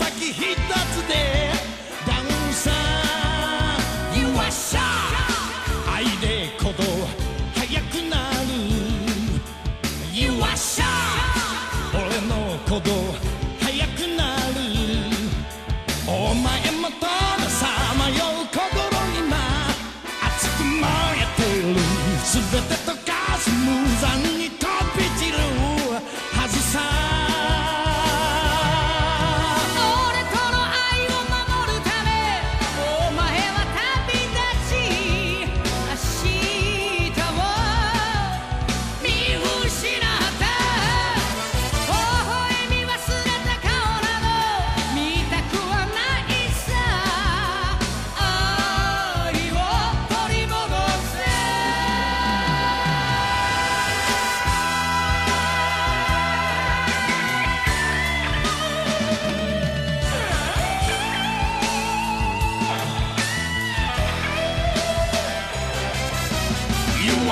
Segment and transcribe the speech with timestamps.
[0.00, 0.49] aqui ri.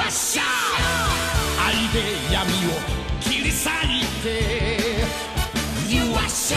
[0.09, 0.45] ッシャー
[1.67, 2.81] 愛で闇を
[3.21, 5.05] 切り裂いて。
[5.87, 6.57] You are shy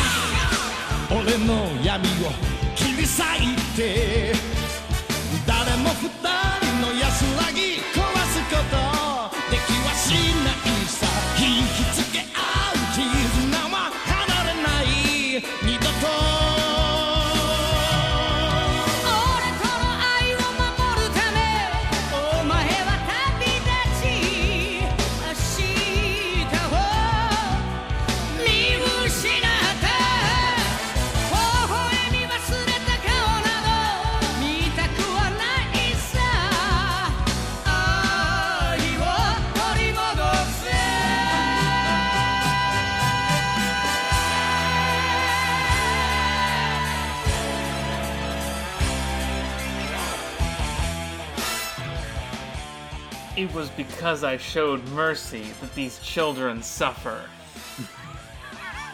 [1.10, 2.32] 俺の闇を
[2.76, 4.34] 切り裂いて。
[5.46, 7.82] 誰も二人の安らぎ
[53.41, 57.24] It was because I showed mercy that these children suffer.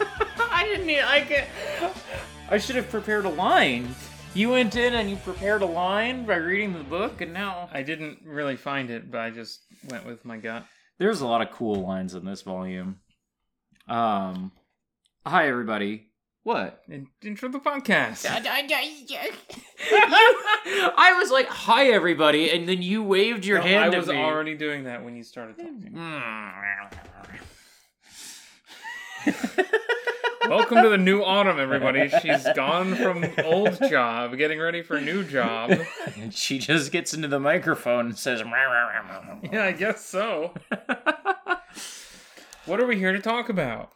[0.50, 0.88] I didn't.
[0.88, 1.48] e- I get.
[2.48, 3.94] I should have prepared a line.
[4.32, 7.82] You went in and you prepared a line by reading the book, and now I
[7.82, 9.60] didn't really find it, but I just
[9.90, 10.64] went with my gut.
[10.98, 13.00] There's a lot of cool lines in this volume.
[13.86, 14.52] Um,
[15.26, 16.07] hi everybody.
[16.48, 16.82] What?
[16.88, 18.22] In- Intro the podcast.
[19.92, 24.08] I was like, "Hi everybody," and then you waved your No, hand I at was
[24.08, 25.92] already doing that when you started talking.
[30.48, 32.08] Welcome to the new autumn, everybody.
[32.22, 35.70] She's gone from old job, getting ready for new job.
[36.16, 40.54] and she just gets into the microphone and says, Yeah, I guess so.
[42.64, 43.92] what are we here to talk about?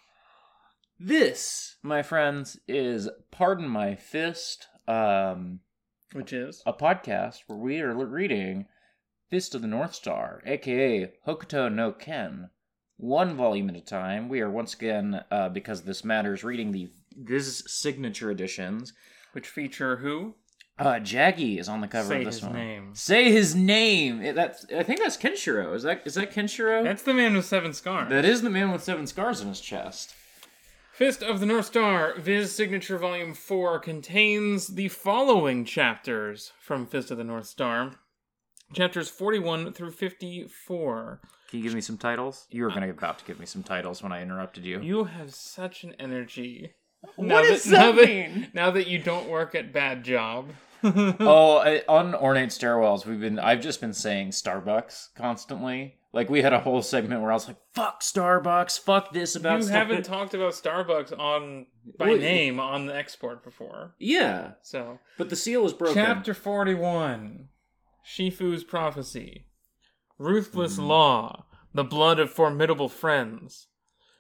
[1.04, 5.60] "This, my friends, is Pardon My Fist, um,
[6.12, 8.66] Which is a podcast where we are reading
[9.30, 12.50] Fist of the North Star, aka Hokuto no Ken,
[12.98, 14.28] one volume at a time.
[14.28, 18.92] We are once again, uh, because this matters, reading the Viz signature editions.
[19.32, 20.34] which feature who?
[20.78, 22.52] Uh, Jaggy is on the cover Say of this his one.
[22.54, 22.94] name.
[22.94, 24.20] Say his name.
[24.22, 25.74] It- that's I think that's Kenshiro.
[25.74, 26.84] Is that is that Kenshiro?
[26.84, 28.10] That's the man with seven scars.
[28.10, 30.14] that is the man with seven scars on his chest.
[30.92, 37.10] Fist of the North Star, Viz Signature Volume 4 contains the following chapters from Fist
[37.10, 37.92] of the North Star.
[38.75, 41.20] Chapters 41 through 54.
[41.48, 42.47] Can you give me some titles?
[42.50, 44.82] You were gonna about to give me some titles when I interrupted you.
[44.82, 46.74] You have such an energy.
[47.16, 48.48] What does now that mean?
[48.53, 50.50] Now that you don't work at Bad Job.
[50.84, 53.39] oh, I, on ornate stairwells, we've been.
[53.39, 55.97] I've just been saying Starbucks constantly.
[56.14, 59.60] Like we had a whole segment where I was like, "Fuck Starbucks, fuck this about."
[59.60, 61.66] You Starbucks." haven't talked about Starbucks on
[61.98, 63.94] by name on the export before.
[63.98, 65.94] Yeah, So, but the seal is broken.
[66.04, 67.48] Chapter 41
[68.04, 69.47] Shifu's Prophecy.
[70.18, 70.86] Ruthless Mm-hmm.
[70.86, 71.44] Law.
[71.74, 73.68] The Blood of Formidable Friends.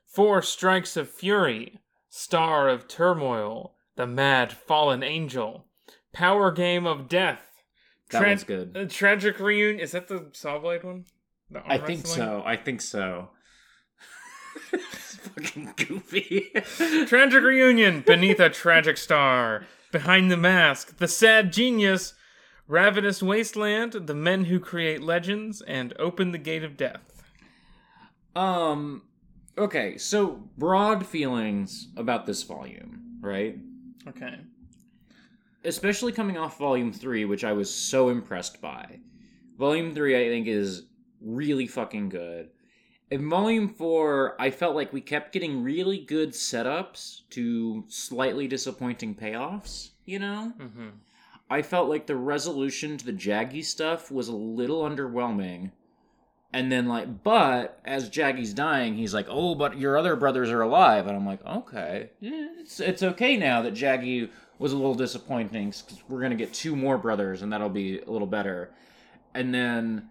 [0.06, 1.78] Four Strikes of Fury.
[2.08, 3.74] Star of Turmoil.
[3.96, 5.66] The Mad Fallen Angel.
[6.14, 7.40] Power Game of Death.
[8.10, 8.90] That one's good.
[8.90, 9.80] tragic Reunion.
[9.80, 11.04] Is that the Sawblade one?
[11.66, 12.42] I think so.
[12.44, 13.30] I think so.
[14.72, 16.50] it's fucking goofy.
[17.06, 19.66] Tragic Reunion beneath a tragic star.
[19.90, 22.14] Behind the mask, the sad genius,
[22.66, 27.22] ravenous wasteland, the men who create legends, and open the gate of death.
[28.34, 29.02] um.
[29.58, 33.58] Okay, so broad feelings about this volume, right?
[34.08, 34.36] Okay.
[35.64, 38.98] especially coming off volume 3 which i was so impressed by
[39.58, 40.86] volume 3 i think is
[41.24, 42.50] really fucking good
[43.12, 49.14] in volume four, I felt like we kept getting really good setups to slightly disappointing
[49.14, 49.90] payoffs.
[50.06, 50.88] You know, hmm
[51.50, 55.72] I felt like the resolution to the Jaggy stuff was a little underwhelming.
[56.54, 60.62] And then, like, but as Jaggy's dying, he's like, "Oh, but your other brothers are
[60.62, 64.94] alive," and I'm like, "Okay, yeah, it's it's okay now that Jaggy was a little
[64.94, 68.70] disappointing because we're gonna get two more brothers, and that'll be a little better."
[69.34, 70.08] And then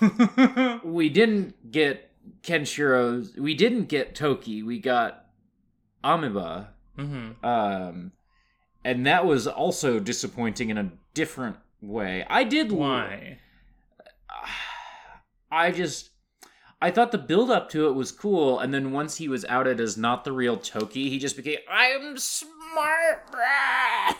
[0.84, 2.10] we didn't get
[2.42, 3.34] Kenshiro's.
[3.36, 4.62] We didn't get Toki.
[4.62, 5.26] We got
[6.04, 6.68] Amiba.
[6.96, 8.12] hmm Um,
[8.84, 12.24] and that was also disappointing in a different way.
[12.28, 13.38] I did Why?
[15.50, 16.10] I just
[16.80, 19.80] I thought the build up to it was cool, and then once he was outed
[19.80, 22.52] as not the real Toki, he just became I'm smart.
[22.52, 22.57] brah."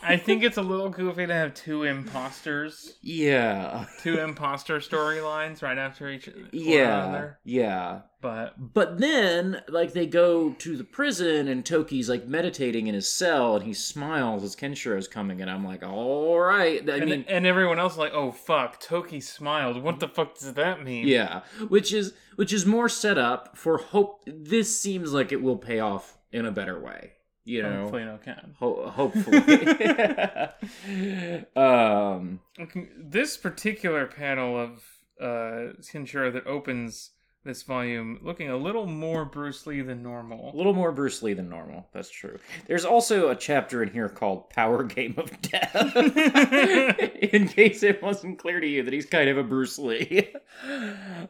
[0.02, 5.78] I think it's a little goofy to have two imposters, yeah, two imposter storylines right
[5.78, 7.38] after each one yeah, another.
[7.44, 8.00] yeah.
[8.20, 13.08] But But then, like, they go to the prison, and Toki's like meditating in his
[13.08, 16.88] cell, and he smiles as Kenshiro's coming, and I'm like, all right.
[16.90, 19.80] I and, mean, and everyone else like, oh fuck, Toki smiled.
[19.82, 21.06] What the fuck does that mean?
[21.06, 24.22] Yeah, which is which is more set up for hope.
[24.26, 27.12] This seems like it will pay off in a better way.
[27.48, 28.54] You know, Hopefully no can.
[28.58, 29.40] Ho- hopefully.
[31.56, 32.40] um,
[32.94, 34.82] This particular panel of
[35.18, 35.72] uh
[36.30, 37.10] that opens
[37.48, 40.52] this volume looking a little more Bruce Lee than normal.
[40.54, 41.86] a little more Bruce Lee than normal.
[41.92, 42.38] That's true.
[42.66, 48.38] There's also a chapter in here called "Power Game of Death." in case it wasn't
[48.38, 50.32] clear to you that he's kind of a Bruce Lee.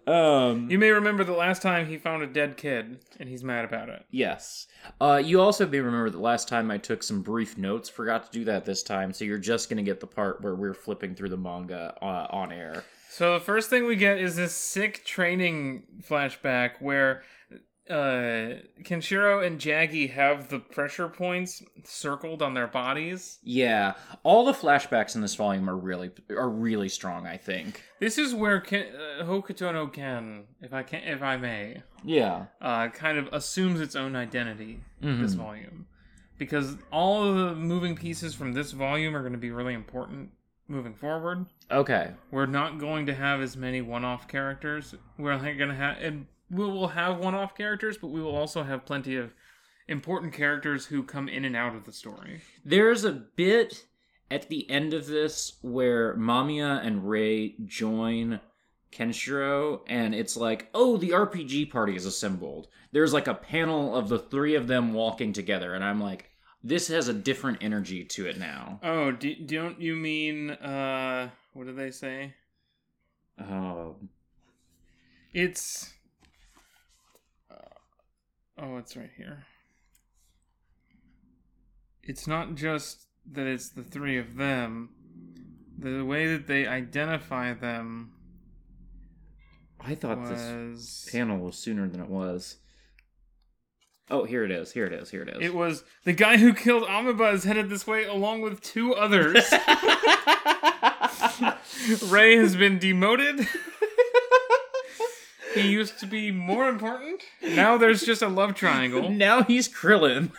[0.06, 3.64] um, You may remember the last time he found a dead kid and he's mad
[3.64, 4.04] about it.
[4.10, 4.66] Yes.
[5.00, 7.88] Uh, you also may remember that last time I took some brief notes.
[7.88, 10.74] Forgot to do that this time, so you're just gonna get the part where we're
[10.74, 12.84] flipping through the manga uh, on air.
[13.18, 17.24] So the first thing we get is this sick training flashback where
[17.90, 23.40] uh Kenshiro and Jaggy have the pressure points circled on their bodies.
[23.42, 27.26] Yeah, all the flashbacks in this volume are really are really strong.
[27.26, 27.82] I think.
[27.98, 32.44] This is where Ken, uh, Hokuto no Ken, if I can if I may, Yeah.
[32.60, 35.38] uh kind of assumes its own identity this Mhm.
[35.38, 35.86] volume.
[36.38, 40.30] Because all of the moving pieces from this volume are going to be really important
[40.68, 41.46] moving forward.
[41.70, 42.12] Okay.
[42.30, 44.94] We're not going to have as many one-off characters.
[45.16, 48.86] We're going to have, and we will have one-off characters, but we will also have
[48.86, 49.34] plenty of
[49.88, 52.42] important characters who come in and out of the story.
[52.64, 53.86] There's a bit
[54.30, 58.40] at the end of this where Mamiya and Ray join
[58.92, 62.68] Kenshiro, and it's like, oh, the RPG party is assembled.
[62.92, 66.27] There's like a panel of the three of them walking together, and I'm like,
[66.62, 68.80] this has a different energy to it now.
[68.82, 72.34] Oh, do, don't you mean uh, what do they say?
[73.40, 73.96] Oh,
[75.32, 75.92] It's
[77.50, 77.54] uh,
[78.58, 79.44] oh, it's right here.
[82.02, 84.90] It's not just that it's the three of them.
[85.78, 88.14] The way that they identify them
[89.80, 92.56] I thought this panel was sooner than it was.
[94.10, 94.72] Oh, here it is.
[94.72, 95.10] Here it is.
[95.10, 95.36] Here it is.
[95.40, 99.34] it was the guy who killed Amiba is headed this way along with two others.
[102.08, 103.46] Ray has been demoted.
[105.54, 107.22] he used to be more important.
[107.42, 109.10] Now there's just a love triangle.
[109.10, 110.30] now he's Krillin.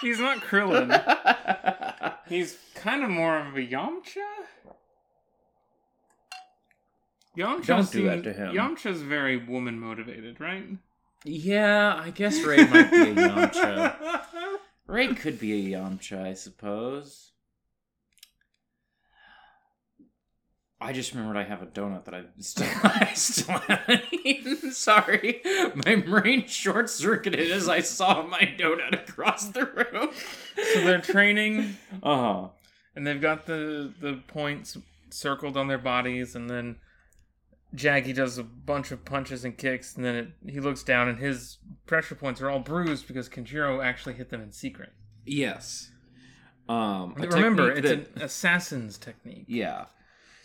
[0.00, 0.90] He's not Krillin.
[2.28, 4.24] He's kind of more of a Yamcha.
[7.36, 8.54] Yamcha Don't do that to him.
[8.54, 10.64] Yamcha's very woman motivated, right?
[11.24, 14.20] Yeah, I guess Ray might be a Yamcha.
[14.86, 17.28] Ray could be a Yamcha, I suppose.
[20.82, 24.56] I just remembered I have a donut that I still, I still haven't eaten.
[24.72, 25.42] Sorry.
[25.84, 30.10] My brain short circuited as I saw my donut across the room.
[30.72, 32.48] so they're training, Uh huh.
[32.96, 34.78] and they've got the the points
[35.10, 36.76] circled on their bodies, and then
[37.74, 41.18] Jaggy does a bunch of punches and kicks, and then it, he looks down, and
[41.18, 44.90] his pressure points are all bruised because Kenshiro actually hit them in secret.
[45.24, 45.90] Yes.
[46.68, 49.44] Um, Remember, it's that- an assassin's technique.
[49.48, 49.86] Yeah.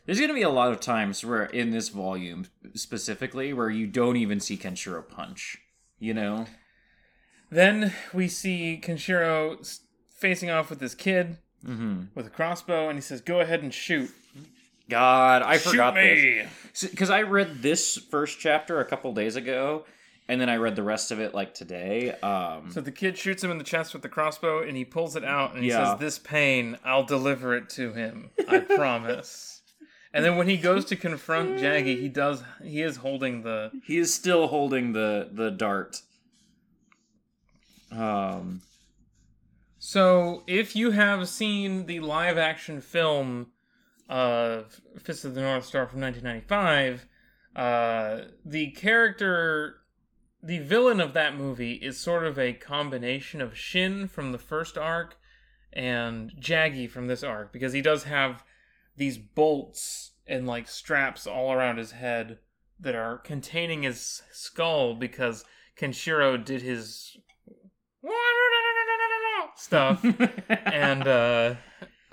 [0.06, 3.88] There's going to be a lot of times where, in this volume specifically, where you
[3.88, 5.58] don't even see Kenshiro punch.
[5.98, 6.46] You know?
[7.50, 9.80] Then we see Kenshiro
[10.10, 12.02] facing off with this kid Mm-hmm.
[12.14, 14.12] with a crossbow, and he says, "Go ahead and shoot.
[14.90, 16.48] God, I shoot forgot this.
[16.82, 19.86] Because I read this first chapter a couple days ago,
[20.28, 22.12] and then I read the rest of it like today.
[22.22, 25.16] Um, So the kid shoots him in the chest with the crossbow, and he pulls
[25.16, 25.92] it out, and he Yeah.
[25.94, 28.32] says, "This pain, I'll deliver it to him.
[28.48, 29.62] I promise."
[30.14, 32.44] And then when he goes to confront Jaggy, he does.
[32.64, 33.72] He is holding the.
[33.86, 36.02] He is still holding the the dart.
[37.92, 38.62] Um.
[39.78, 43.52] So if you have seen the live action film
[44.10, 47.08] of Fist of the North Star from 1995,
[47.56, 49.78] uh, the character,
[50.44, 54.78] the villain of that movie is sort of a combination of Shin from the first
[54.78, 55.18] arc
[55.74, 58.44] and Jaggy from this arc because he does have
[58.96, 62.40] these bolts and like straps all around his head
[62.80, 65.46] that are containing his skull because
[65.78, 67.18] Kenshiro did his
[69.58, 70.06] stuff.
[70.50, 71.56] And uh,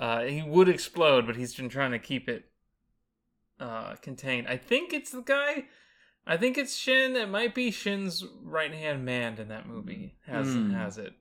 [0.02, 2.46] uh, he would explode, but he's been trying to keep it
[3.60, 4.48] uh, contained.
[4.48, 5.66] I think it's the guy.
[6.26, 7.14] I think it's Shin.
[7.14, 10.72] It might be Shin's right hand man in that movie has Hmm.
[10.72, 11.12] has it.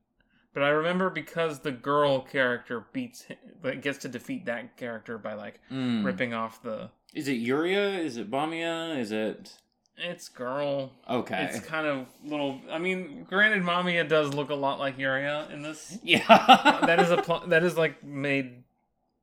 [0.55, 5.19] But I remember because the girl character beats him, like, gets to defeat that character
[5.19, 6.03] by like mm.
[6.03, 6.89] ripping off the.
[7.13, 7.99] Is it Yuria?
[7.99, 8.97] Is it Mamiya?
[8.97, 9.53] Is it
[9.95, 10.91] It's girl.
[11.07, 11.49] okay?
[11.51, 12.59] It's kind of little.
[12.71, 15.99] I mean, granted, Mamiya does look a lot like Yuria in this.
[16.03, 16.79] yeah.
[16.87, 18.63] that is a pl- that is like made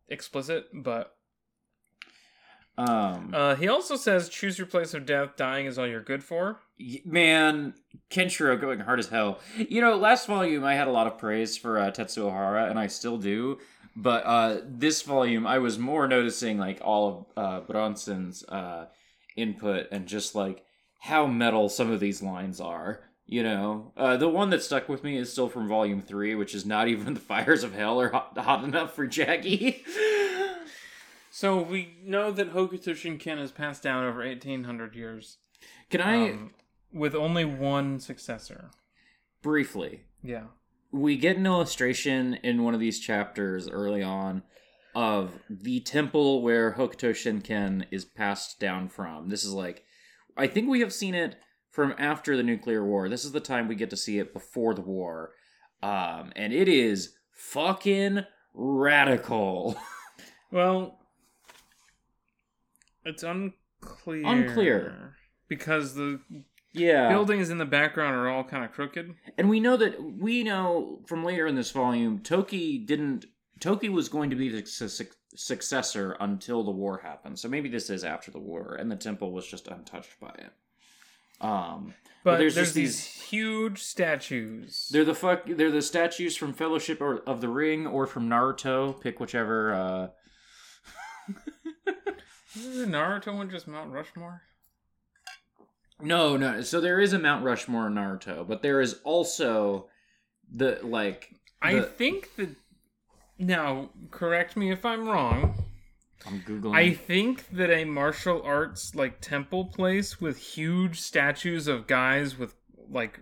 [0.08, 1.14] explicit, but
[2.76, 3.32] um.
[3.34, 5.36] uh, he also says, "Choose your place of death.
[5.36, 7.74] Dying is all you're good for." Y- Man,
[8.10, 9.40] Kenshiro going hard as hell.
[9.56, 12.78] You know, last volume I had a lot of praise for uh, Tetsuo Hara, and
[12.78, 13.58] I still do.
[13.96, 18.86] But uh, this volume, I was more noticing like all of uh, Buronson's uh,
[19.36, 20.62] input and just like
[21.00, 23.00] how metal some of these lines are.
[23.30, 26.54] You know, uh, the one that stuck with me is still from volume three, which
[26.54, 29.80] is not even the fires of hell are hot, hot enough for Jaggy.
[31.30, 35.36] So we know that Hokuto Shinken has passed down over eighteen hundred years,
[35.88, 36.50] Can I um,
[36.92, 38.70] with only one successor.
[39.42, 40.02] briefly?
[40.22, 40.44] Yeah.
[40.90, 44.42] we get an illustration in one of these chapters early on
[44.96, 49.28] of the temple where Hokuto Shinken is passed down from.
[49.28, 49.84] This is like,
[50.36, 51.36] I think we have seen it
[51.78, 53.08] from after the nuclear war.
[53.08, 55.30] This is the time we get to see it before the war.
[55.80, 59.78] Um, and it is fucking radical.
[60.50, 60.98] Well,
[63.04, 64.22] it's unclear.
[64.24, 65.14] Unclear.
[65.46, 66.20] because the
[66.72, 67.10] yeah.
[67.10, 69.14] buildings in the background are all kind of crooked.
[69.36, 73.26] And we know that we know from later in this volume, Toki didn't.
[73.60, 75.04] Toki was going to be the su- su-
[75.34, 77.38] successor until the war happened.
[77.38, 80.52] So maybe this is after the war, and the temple was just untouched by it.
[81.40, 84.88] Um, But there's there's, just these these- huge statues.
[84.92, 85.42] they're the fuck.
[85.46, 89.00] They're the statues from Fellowship or, of the Ring or from Naruto.
[89.00, 89.72] Pick whichever.
[89.74, 90.08] Uh,
[92.56, 94.42] Is the Naruto one just Mount Rushmore?
[96.00, 96.60] no, no.
[96.62, 99.88] So there is a Mount Rushmore in Naruto, but there is also
[100.50, 101.34] the like.
[101.62, 102.48] I think that.
[103.38, 105.54] Now, correct me if I'm wrong.
[106.26, 106.74] I'm googling.
[106.74, 112.54] I think that a martial arts like temple place with huge statues of guys with
[112.90, 113.20] like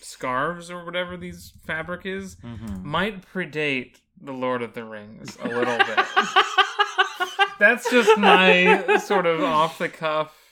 [0.00, 2.82] scarves or whatever these fabric is Mhm.
[2.82, 5.98] might predate the Lord of the Rings a little bit.
[7.58, 10.45] That's just my sort of off the cuff.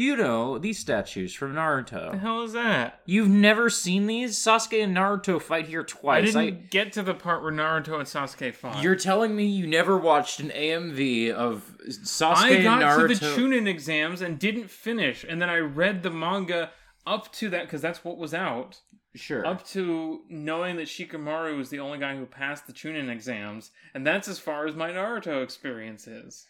[0.00, 2.12] You know these statues from Naruto.
[2.12, 3.02] The hell is that?
[3.04, 4.34] You've never seen these?
[4.34, 6.34] Sasuke and Naruto fight here twice.
[6.34, 8.82] I didn't get to the part where Naruto and Sasuke fought.
[8.82, 13.08] You're telling me you never watched an AMV of Sasuke I got Naruto?
[13.08, 16.70] to the Chunin exams and didn't finish, and then I read the manga
[17.06, 18.80] up to that because that's what was out.
[19.14, 19.46] Sure.
[19.46, 24.06] Up to knowing that Shikamaru was the only guy who passed the Chunin exams, and
[24.06, 26.46] that's as far as my Naruto experience is.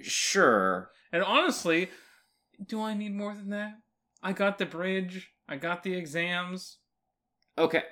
[0.00, 0.92] Sure.
[1.12, 1.88] And honestly,
[2.66, 3.78] do I need more than that?
[4.22, 6.78] I got the bridge, I got the exams.
[7.56, 7.82] Okay.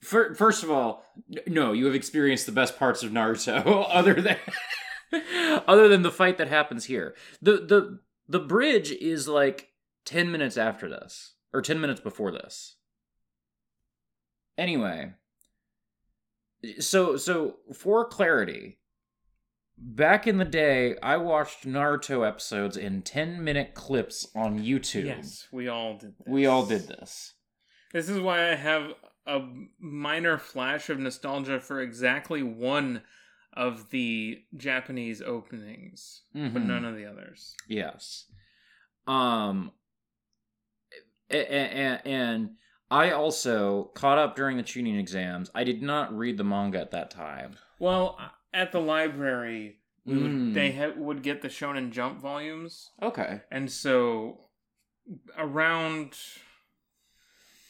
[0.00, 1.04] Fir- First of all,
[1.46, 4.36] no, you have experienced the best parts of Naruto, other than
[5.66, 7.14] other than the fight that happens here.
[7.40, 9.68] the the The bridge is like
[10.04, 12.76] ten minutes after this, or ten minutes before this.
[14.58, 15.12] Anyway,
[16.80, 18.78] so so for clarity,
[19.82, 25.04] back in the day, I watched Naruto episodes in ten minute clips on YouTube.
[25.06, 26.14] Yes, we all did.
[26.18, 26.26] This.
[26.28, 27.34] We all did this.
[27.92, 28.92] This is why I have
[29.26, 29.40] a
[29.78, 33.02] minor flash of nostalgia for exactly one
[33.54, 36.66] of the Japanese openings, but Mhm.
[36.66, 37.54] none of the others.
[37.68, 38.24] Yes.
[39.06, 39.72] Um
[41.28, 42.50] and, and
[42.90, 45.50] I also caught up during the Chunin exams.
[45.54, 47.56] I did not read the manga at that time.
[47.78, 48.18] Well,
[48.52, 50.22] at the library, we Mm.
[50.22, 53.40] would, they ha- would get the Shonen Jump volumes, Okay.
[53.50, 54.48] and so
[55.36, 56.16] around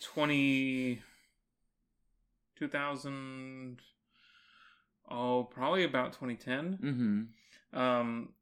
[0.03, 1.03] 20,
[2.57, 3.81] 2000,
[5.11, 6.79] oh, probably about 2010.
[7.73, 7.79] Mhm.
[7.79, 8.35] um,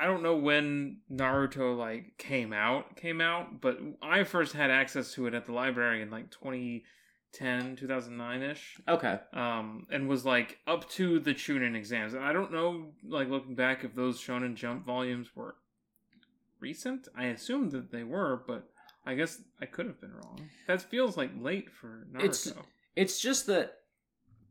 [0.00, 5.12] I don't know when Naruto like came out came out, but I first had access
[5.14, 6.82] to it at the library in like 2010,
[7.32, 8.78] 2009 ish.
[8.88, 9.18] Okay.
[9.32, 12.14] Um, and was like up to the Chunin exams.
[12.14, 15.56] And I don't know, like looking back, if those Shonen Jump volumes were
[16.60, 17.08] recent.
[17.16, 18.68] I assumed that they were, but
[19.06, 20.48] I guess I could have been wrong.
[20.66, 22.24] That feels like late for Naruto.
[22.24, 22.52] It's-
[22.96, 23.74] It's just that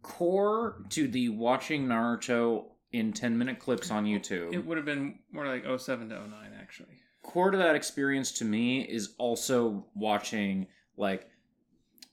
[0.02, 4.54] core to the watching Naruto in 10 minute clips on YouTube.
[4.54, 6.88] it would have been more like 07 to 09, actually.
[7.24, 10.66] core to that experience to me is also watching
[10.96, 11.30] like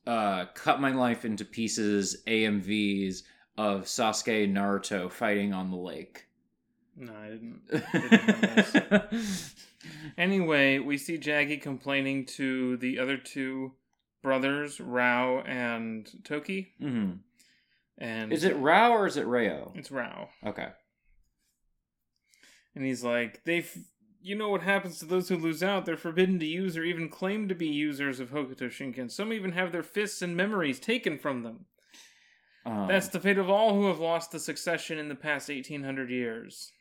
[0.06, 3.22] uh cut my life into pieces AMVs
[3.56, 6.26] of Sasuke and Naruto fighting on the lake.
[6.96, 7.60] No, I didn't.
[7.70, 9.24] didn't.
[10.16, 13.72] Anyway, we see Jaggy complaining to the other two
[14.22, 17.16] brothers, Rao and Toki, Mm-hmm.
[17.98, 19.72] and Is it Rao or is it Rayo?
[19.74, 20.68] It's Rao, Okay.
[22.74, 23.76] and he's like, "They, f-
[24.24, 25.84] you know what happens to those who lose out?
[25.84, 29.10] They're forbidden to use or even claim to be users of Hokuto Shinken.
[29.10, 31.66] Some even have their fists and memories taken from them.
[32.64, 35.84] Um, That's the fate of all who have lost the succession in the past eighteen
[35.84, 36.72] hundred years."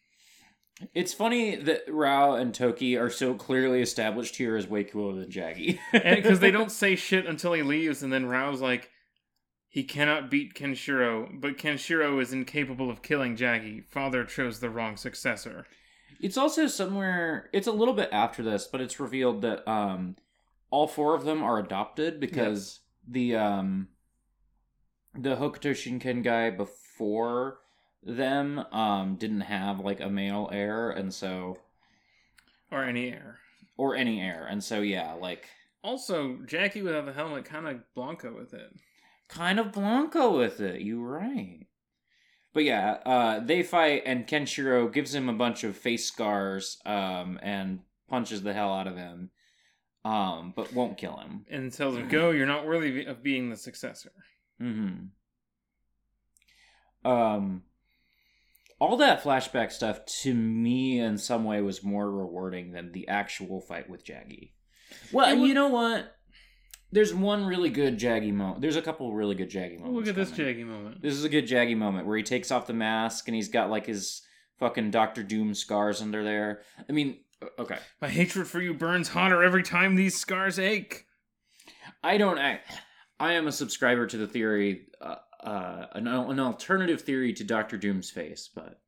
[0.95, 5.29] It's funny that Rao and Toki are so clearly established here as way cooler than
[5.29, 5.77] Jaggy.
[5.91, 8.89] because they don't say shit until he leaves, and then Rao's like,
[9.69, 13.85] he cannot beat Kenshiro, but Kenshiro is incapable of killing Jaggy.
[13.87, 15.67] Father chose the wrong successor.
[16.23, 20.15] It's also somewhere it's a little bit after this, but it's revealed that um
[20.71, 23.89] all four of them are adopted because the um
[25.13, 27.59] the Hokuto Shinken guy before
[28.01, 31.57] them um didn't have like a male heir and so
[32.71, 33.39] Or any heir.
[33.77, 35.45] or any heir and so yeah, like
[35.83, 38.71] Also, Jaggy without the helmet, kind of Blanco with it.
[39.27, 40.79] kind of Blanco with it.
[40.81, 41.67] You right.
[42.53, 47.39] But yeah, uh, they fight, and Kenshiro gives him a bunch of face scars, um,
[47.41, 49.31] and punches the hell out of him,
[50.05, 51.45] um, but won't kill him.
[51.49, 54.11] And tells him, go, you're not worthy of being the successor.
[54.59, 55.05] hmm
[57.03, 57.63] Um,
[58.79, 63.61] all that flashback stuff to me, in some way, was more rewarding than the actual
[63.61, 64.51] fight with Jaggy.
[65.11, 66.15] Well, It wa- you know what?
[66.93, 68.61] There's one really good Jaggy moment.
[68.61, 69.95] There's a couple really good Jaggy moments.
[69.95, 70.55] look at this coming.
[70.55, 71.01] Jaggy moment.
[71.01, 73.69] This is a good Jaggy moment where he takes off the mask and he's got
[73.69, 74.21] like his
[74.59, 76.61] fucking Doctor Doom scars under there.
[76.87, 77.17] I mean,
[77.57, 81.05] okay, My hatred for you burns hotter every time these scars ache.
[82.03, 82.37] I don't.
[82.37, 82.61] I,
[83.19, 87.77] I am a subscriber to the theory, uh, uh, an, an alternative theory to Doctor
[87.77, 88.79] Doom's face, but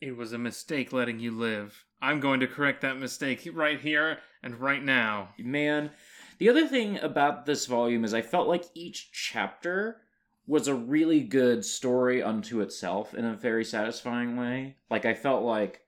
[0.00, 1.84] It was a mistake letting you live.
[2.00, 5.30] I'm going to correct that mistake right here and right now.
[5.38, 5.90] man,
[6.38, 10.02] the other thing about this volume is I felt like each chapter
[10.46, 14.76] was a really good story unto itself in a very satisfying way.
[14.90, 15.80] Like I felt like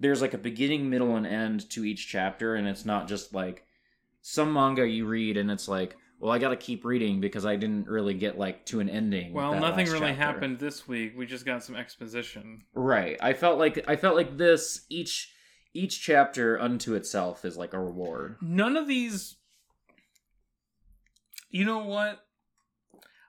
[0.00, 3.64] there's like a beginning, middle, and end to each chapter, and it's not just like
[4.20, 7.56] some manga you read and it's like, well, I got to keep reading because I
[7.56, 9.32] didn't really get like to an ending.
[9.34, 10.14] Well, that nothing really chapter.
[10.14, 11.12] happened this week.
[11.16, 12.62] We just got some exposition.
[12.72, 13.18] Right.
[13.20, 15.32] I felt like I felt like this each
[15.74, 18.36] each chapter unto itself is like a reward.
[18.40, 19.36] None of these.
[21.54, 22.20] You know what?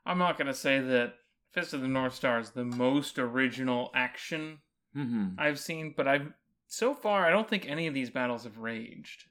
[0.06, 1.14] I'm not going to say that
[1.52, 4.60] Fist of the North Star is the most original action
[4.98, 5.38] Mm-hmm.
[5.38, 6.32] I've seen, but I've.
[6.68, 9.26] So far, I don't think any of these battles have raged.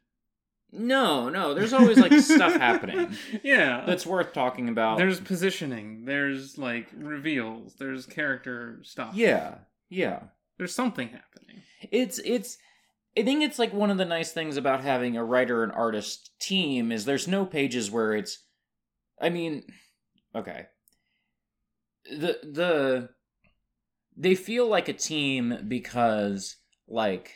[0.71, 1.55] No, no.
[1.55, 3.83] There's always like stuff happening Yeah.
[3.87, 4.99] that's worth talking about.
[4.99, 9.15] There's positioning, there's like reveals, there's character stuff.
[9.15, 9.55] yeah,
[9.89, 10.21] yeah.
[10.59, 11.63] There's something happening.
[11.91, 12.59] It's it's.
[13.17, 16.31] I think it's like one of the nice things about having a writer and artist
[16.41, 18.44] team is there's no pages where it's.
[19.21, 19.65] I mean,
[20.35, 20.67] okay.
[22.11, 23.09] The the
[24.17, 27.33] they feel like a team because like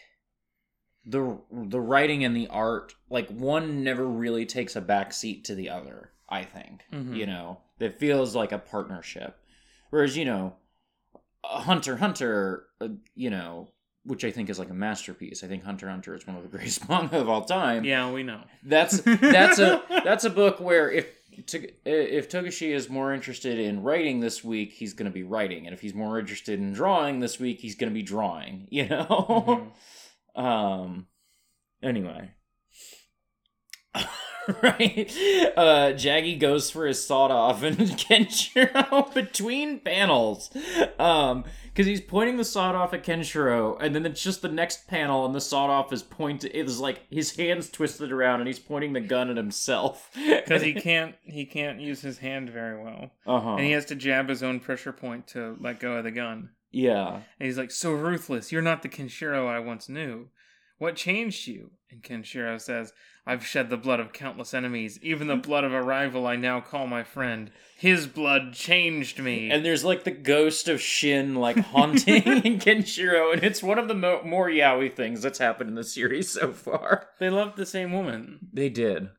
[1.06, 5.70] the the writing and the art like one never really takes a backseat to the
[5.70, 7.16] other i think Mhm.
[7.16, 9.38] you know it feels like a partnership
[9.90, 10.56] whereas you know
[11.42, 13.70] hunter hunter uh, you know
[14.04, 16.48] which i think is like a masterpiece i think hunter hunter is one of the
[16.56, 18.42] greatest manga of all time Yeah, we know.
[18.62, 24.20] that's that's a that's a book where if if Togashi is more interested in writing
[24.20, 27.38] this week, he's going to be writing, and if he's more interested in drawing this
[27.38, 28.66] week, he's going to be drawing.
[28.70, 29.70] You know.
[30.36, 30.40] Mhm.
[30.40, 31.06] Um.
[31.82, 32.30] Anyway.
[34.62, 35.10] right.
[35.56, 40.50] Uh Jaggy goes for his sawed off and Kenshiro between panels.
[40.98, 44.88] Um because he's pointing the sawed off at Kenshiro, and then it's just the next
[44.88, 46.50] panel, and the sawed off is pointed.
[46.52, 50.62] It is like his hands twisted around, and he's pointing the gun at himself because
[50.62, 53.50] he can't he can't use his hand very well, Uh huh.
[53.54, 56.50] and he has to jab his own pressure point to let go of the gun.
[56.72, 57.14] Yeah.
[57.14, 58.50] And he's like, So ruthless.
[58.50, 60.30] You're not the Kenshiro I once knew.
[60.78, 61.70] What changed you?
[61.90, 62.92] And Kenshiro says,
[63.28, 66.60] I've shed the blood of countless enemies, even the blood of a rival I now
[66.62, 67.50] call my friend.
[67.76, 69.50] His blood changed me.
[69.50, 72.22] And there's like the ghost of Shin like haunting
[72.58, 76.30] Kenshiro, and it's one of the mo- more yaoi things that's happened in the series
[76.30, 77.08] so far.
[77.20, 78.38] they loved the same woman.
[78.52, 79.10] They did.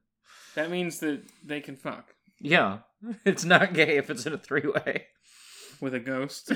[0.55, 2.79] That means that they can fuck Yeah.
[3.25, 5.05] It's not gay if it's in a three way.
[5.79, 6.51] with a ghost.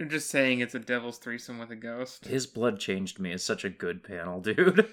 [0.00, 2.24] They're just saying it's a devil's threesome with a ghost.
[2.24, 4.88] His blood changed me is such a good panel, dude.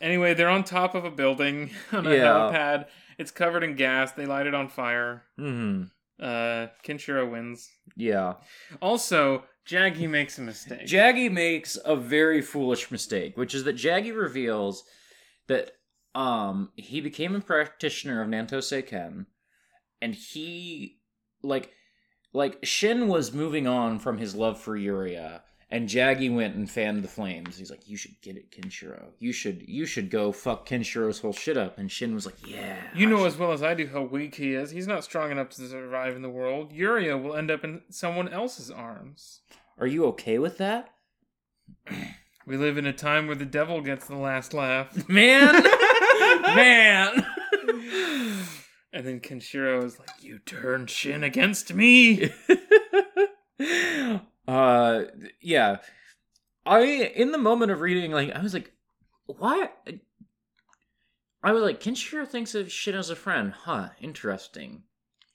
[0.00, 2.22] Anyway, they're on top of a building on a Yeah.
[2.24, 2.86] helipad.
[3.18, 4.12] It's covered in gas.
[4.12, 5.24] They light it on fire.
[5.36, 5.82] hmm.
[6.18, 7.68] Uh, Kenshiro wins.
[7.94, 8.36] Yeah.
[8.80, 10.86] Also, Jaggy makes a mistake.
[10.86, 14.82] Jaggy makes a very foolish mistake, which is that Jaggy reveals
[15.48, 15.72] that
[16.14, 19.26] um he became a practitioner of Nanto Seiken,
[20.00, 21.00] and he
[21.42, 21.70] like
[22.36, 27.02] like Shin was moving on from his love for Yuria, and Jaggy went and fanned
[27.02, 27.56] the flames.
[27.56, 29.06] He's like, "You should get it, Kenshiro.
[29.18, 32.76] You should you should go fuck Kenshiro's whole shit up." And Shin was like, "Yeah."
[32.94, 34.70] you I know should." as well as I do how weak he is.
[34.70, 36.72] He's not strong enough to survive in the world.
[36.72, 39.40] Yuria will end up in someone else's arms.
[39.78, 40.90] Are you okay with that,
[42.46, 45.08] We live in a time where the devil gets the last laugh.
[45.08, 45.52] man?
[46.42, 47.26] man.
[48.96, 52.32] And then Kenshiro is like, You turned Shin against me.
[54.48, 55.02] uh
[55.42, 55.76] yeah.
[56.64, 56.80] I
[57.14, 58.72] in the moment of reading like i was like
[59.26, 59.76] what
[61.42, 63.52] i was like kenshiro thinks of shin as a friend.
[63.52, 64.84] Huh interesting.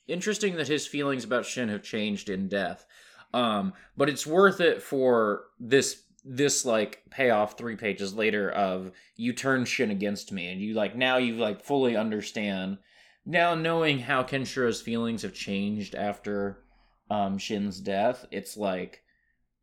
[0.08, 2.84] Interesting that his feelings about shin have changed in death
[3.32, 9.32] um but it's worth it for this this like payoff three pages later of you
[9.32, 12.78] turn shin against me and you like now you like fully understand
[13.24, 16.62] now knowing how kenshiro's feelings have changed after
[17.10, 19.02] um Shin's death, it's like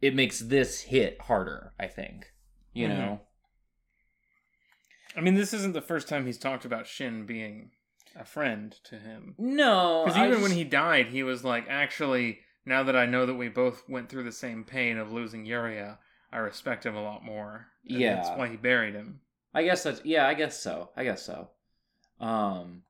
[0.02, 2.34] it makes this hit harder, I think.
[2.74, 2.98] You Mhm.
[2.98, 3.22] know?
[5.16, 7.72] I mean, this isn't the first time he's talked about Shin being
[8.16, 9.36] a friend to him.
[9.38, 10.04] No.
[10.06, 13.50] Because even when he died, he was like, actually, now that I know that we
[13.50, 15.98] both went through the same pain of losing Yuria,
[16.32, 17.68] I respect him a lot more.
[17.88, 18.16] And Yeah.
[18.16, 19.22] That's why he buried him.
[19.54, 20.92] I guess that's yeah, I guess so.
[20.96, 21.50] I guess so.
[22.20, 22.84] Um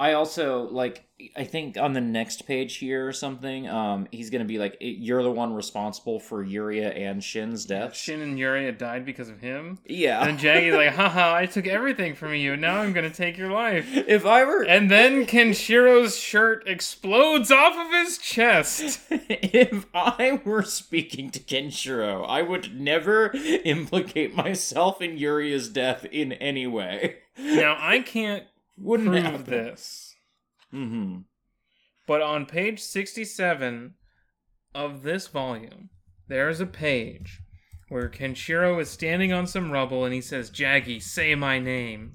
[0.00, 4.40] I also like I think on the next page here or something, um he's going
[4.40, 7.94] to be like you're the one responsible for Yuria and Shin's death.
[7.94, 9.78] Shin and Yuria died because of him.
[9.86, 10.26] Yeah.
[10.26, 12.56] And Jaggy's like, haha, I took everything from you.
[12.56, 13.86] Now I'm going to take your life.
[13.92, 19.00] if I were And then Kenshiro's shirt explodes off of his chest.
[19.10, 23.30] if I were speaking to Kenshiro, I would never
[23.64, 27.18] implicate myself in Yuria's death in any way.
[27.38, 28.44] Now, I can't
[28.78, 29.44] Wouldn't prove happen.
[29.44, 30.14] this,
[30.72, 31.18] Mm-hmm.
[32.06, 33.94] but on page 67
[34.74, 35.90] of this volume,
[36.28, 37.40] there is a page
[37.90, 42.14] where Kenshiro is standing on some rubble and he says, Jaggy, say my name.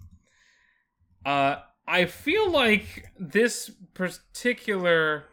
[1.24, 5.26] Uh, I feel like this particular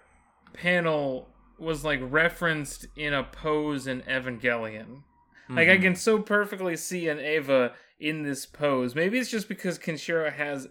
[0.53, 5.03] panel was like referenced in a pose in Evangelion.
[5.49, 8.95] Like I can so perfectly see an Eva in this pose.
[8.95, 10.69] Maybe it's just because Kenshiro has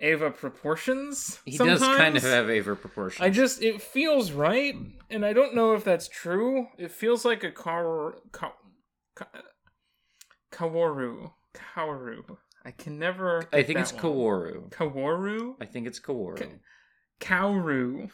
[0.00, 1.38] Eva proportions.
[1.44, 1.80] He sometimes.
[1.80, 3.24] does kind of have Eva proportions.
[3.24, 4.74] I just it feels right,
[5.10, 6.68] and I don't know if that's true.
[6.78, 8.52] It feels like a Kar, Ka,
[9.14, 9.26] Ka,
[10.52, 11.30] Kaworu.
[11.54, 12.36] Kaworu.
[12.64, 13.44] I can never.
[13.52, 14.02] I think it's one.
[14.02, 14.70] Kaworu.
[14.70, 15.54] Kaworu.
[15.60, 16.38] I think it's Kaworu.
[16.38, 16.46] Ka-
[17.20, 18.10] Kaoru.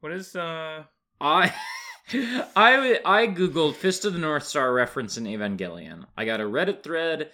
[0.00, 0.84] What is uh?
[1.20, 1.52] I
[2.56, 6.04] I I googled Fist of the North Star reference in Evangelion.
[6.16, 7.30] I got a Reddit thread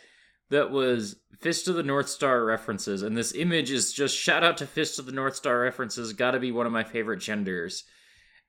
[0.52, 4.56] that was Fist of the North Star references, and this image is just shout out
[4.58, 6.12] to Fist of the North Star references.
[6.12, 7.84] Got to be one of my favorite genders.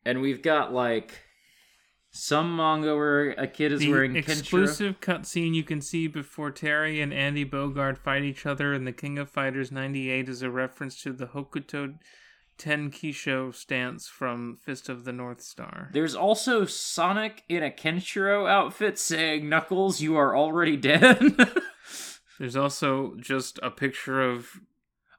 [0.05, 1.21] And we've got like
[2.11, 4.39] some manga where a kid is The wearing Kenshiro.
[4.39, 8.91] exclusive cutscene you can see before Terry and Andy Bogard fight each other in the
[8.91, 11.95] King of Fighters 98 is a reference to the Hokuto
[12.57, 15.89] Tenkisho stance from Fist of the North Star.
[15.93, 21.17] There's also Sonic in a Kenshiro outfit saying, "Knuckles, you are already dead."
[22.39, 24.49] There's also just a picture of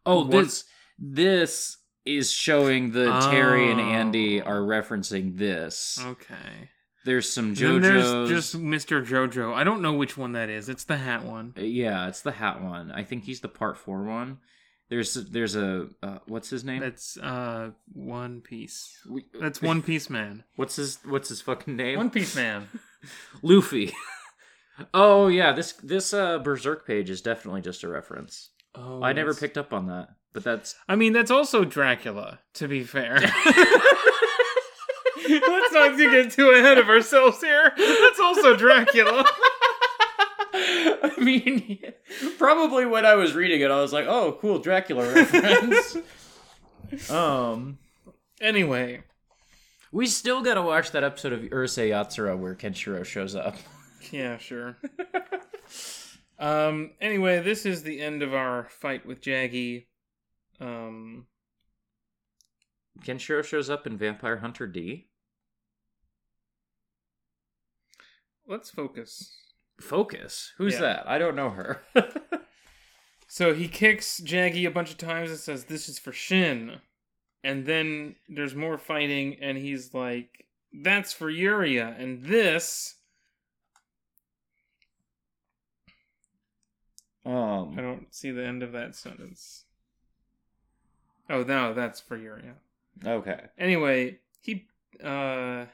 [0.07, 0.65] Oh, What- this
[0.99, 3.85] this is showing the Terry and Oh.
[3.85, 5.99] Andy are referencing this.
[6.05, 6.71] okay.
[7.07, 7.83] There's some JoJo's.
[7.83, 9.05] there's just Mr.
[9.05, 9.53] JoJo.
[9.55, 10.69] I don't know which one that is.
[10.71, 11.53] It's the hat one.
[11.57, 12.91] Uh, yeah, it's the hat one.
[12.93, 14.39] I think he's the part four one.
[14.91, 16.81] There's there's a uh, what's his name?
[16.81, 18.99] That's uh One Piece.
[19.09, 20.45] We- That's One Piece Man.
[20.57, 21.97] What's his what's his fucking name?
[21.99, 22.69] One Piece Man.
[23.43, 23.93] Luffy.
[24.95, 28.51] oh yeah, this this uh Berserk page is definitely just a reference.
[28.75, 30.09] Oh, I never that's- picked up on that.
[30.33, 33.21] But that's I mean, that's also Dracula, to be fair.
[35.27, 37.73] Let's not get too ahead of ourselves here.
[37.77, 39.25] That's also Dracula.
[41.03, 41.81] I mean,
[42.39, 45.97] probably when I was reading it, I was like, "Oh, cool Dracula reference."
[47.11, 47.79] um,
[48.41, 49.03] Anyway,
[49.93, 53.57] we still gotta watch that episode of Urusei Yatsura where Kenshiro shows up.
[54.11, 54.77] yeah, sure.
[56.39, 56.91] um.
[57.01, 59.87] Anyway, this is the end of our fight with Jaggy.
[60.61, 61.27] Um.
[63.03, 65.09] Kenshiro shows up in Vampire Hunter D.
[68.47, 69.35] Let's focus.
[69.81, 70.53] Focus.
[70.59, 70.81] Who's Yeah.
[70.81, 71.09] that?
[71.09, 71.83] I don't know her.
[73.27, 76.77] So he kicks Jaggy a bunch of times and says, This is for Shin.
[77.43, 82.01] And then there's more fighting, and he's like, That's for Yuria.
[82.01, 82.95] And this.
[87.27, 87.77] Um I um.
[87.77, 89.65] don't see the end of that sentence.
[91.29, 92.55] Oh, no, that's for Yuria.
[93.05, 93.47] Okay.
[93.59, 94.69] Anyway, he.
[95.03, 95.65] Uh.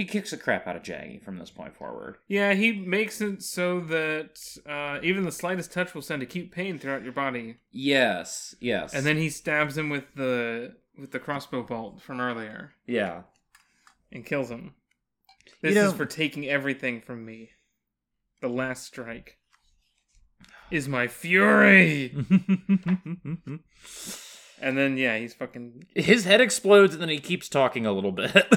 [0.00, 2.16] He kicks the crap out of Jaggy from this point forward.
[2.26, 6.78] Yeah, he makes it so that uh, even the slightest touch will send acute pain
[6.78, 7.56] throughout your body.
[7.70, 8.54] Yes.
[8.60, 8.94] Yes.
[8.94, 12.72] And then he stabs him with the with the crossbow bolt from earlier.
[12.86, 13.24] yeah.
[14.10, 14.72] and kills him.
[15.60, 17.50] This You is for taking everything from me.
[18.40, 19.36] The last strike
[20.70, 22.16] is my fury.
[24.62, 25.86] And then yeah, he's fucking.
[25.94, 28.30] His head explodes and then he keeps talking a little bit.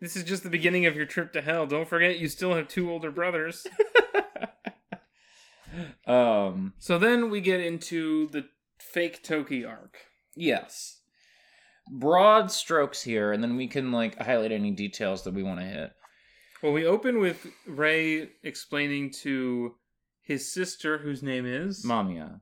[0.00, 1.66] This is just the beginning of your trip to hell.
[1.66, 3.66] Don't forget, you still have two older brothers.
[6.06, 6.72] um.
[6.78, 8.46] So then we get into the
[8.78, 9.98] fake Toki arc.
[10.34, 11.00] Yes.
[11.90, 15.66] Broad strokes here, and then we can like highlight any details that we want to
[15.66, 15.92] hit.
[16.62, 19.74] Well, we open with Ray explaining to
[20.22, 22.40] his sister, whose name is Mamiya.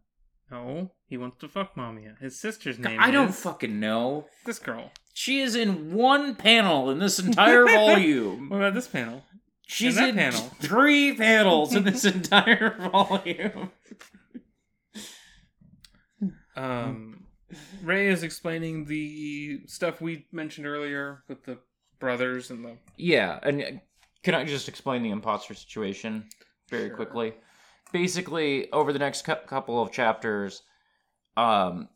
[0.51, 2.19] No, he wants to fuck Mamiya.
[2.21, 2.99] His sister's name.
[3.01, 4.27] I don't fucking know.
[4.45, 4.91] this girl.
[5.19, 8.49] She is in one panel in this entire volume.
[8.51, 9.25] What about this panel?
[9.67, 10.39] She's in panel.
[10.61, 13.73] three panels in this entire volume.
[16.55, 17.25] Um,
[17.83, 21.59] Ray is explaining the stuff we mentioned earlier with the
[21.99, 22.77] brothers and the.
[22.97, 23.67] Yeah, and uh,
[24.23, 26.29] can I just explain the imposter situation
[26.71, 26.95] very Sure.
[26.97, 27.35] quickly?
[27.93, 30.63] Basically, over the next cou- couple of chapters,
[31.37, 31.89] um,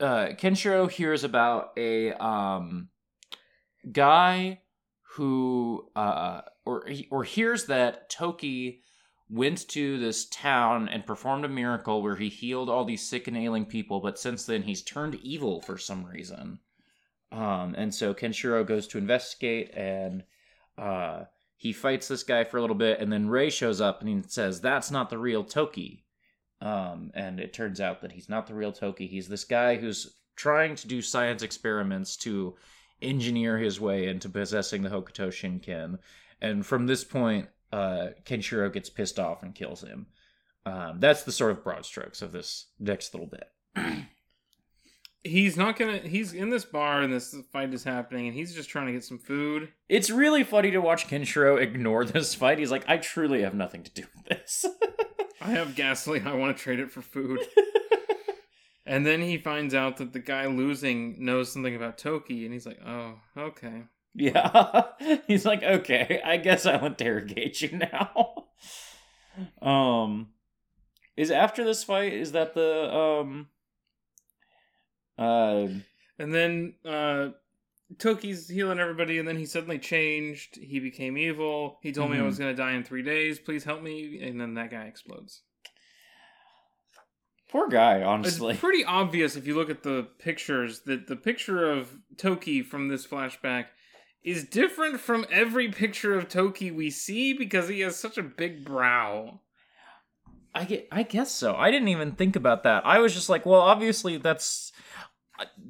[0.00, 2.88] uh, Kenshiro hears about a um
[3.92, 4.60] guy
[5.14, 8.82] who uh or or hears that Toki
[9.28, 13.36] went to this town and performed a miracle where he healed all these sick and
[13.36, 16.58] ailing people, but since then he's turned evil for some reason.
[17.30, 20.24] Um, and so Kenshiro goes to investigate and
[20.76, 21.24] uh,
[21.56, 24.22] he fights this guy for a little bit, and then Ray shows up and he
[24.28, 26.04] says, That's not the real Toki.
[26.60, 29.06] Um, and it turns out that he's not the real Toki.
[29.06, 32.54] He's this guy who's trying to do science experiments to
[33.02, 35.98] engineer his way into possessing the Hokuto Shinken.
[36.40, 40.06] And from this point, uh, Kenshiro gets pissed off and kills him.
[40.66, 44.06] Um, that's the sort of broad strokes of this next little bit.
[45.22, 45.98] He's not gonna.
[45.98, 49.04] He's in this bar and this fight is happening, and he's just trying to get
[49.04, 49.68] some food.
[49.88, 52.58] It's really funny to watch Kenshiro ignore this fight.
[52.58, 54.64] He's like, I truly have nothing to do with this.
[55.42, 56.26] I have gasoline.
[56.26, 57.40] I want to trade it for food.
[58.86, 62.66] and then he finds out that the guy losing knows something about Toki, and he's
[62.66, 64.82] like, "Oh, okay." yeah.
[65.26, 68.46] He's like, okay, I guess I'll interrogate you now.
[69.62, 70.28] um
[71.16, 73.48] is after this fight, is that the um
[75.20, 75.68] uh
[76.18, 77.28] And then uh
[77.98, 80.56] Toki's healing everybody, and then he suddenly changed.
[80.56, 81.78] He became evil.
[81.82, 83.38] He told me I was gonna die in three days.
[83.40, 84.20] Please help me.
[84.22, 85.42] And then that guy explodes.
[87.48, 88.54] poor guy, It's honestly.
[88.60, 93.06] pretty obvious if you look at the pictures that the picture of Toki from this
[93.06, 93.66] flashback
[94.22, 98.64] is different from every picture of Toki we see because he has such a big
[98.64, 99.40] brow.
[100.54, 101.54] I get I guess so.
[101.56, 102.84] I didn't even think about that.
[102.86, 104.72] I was just like, well, obviously that's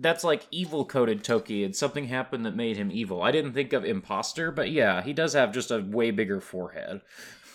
[0.00, 3.22] that's like evil coded Toki and something happened that made him evil.
[3.22, 7.02] I didn't think of imposter, but yeah, he does have just a way bigger forehead.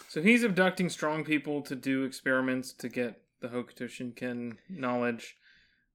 [0.09, 5.35] So he's abducting strong people to do experiments to get the Hokuto Shinken knowledge.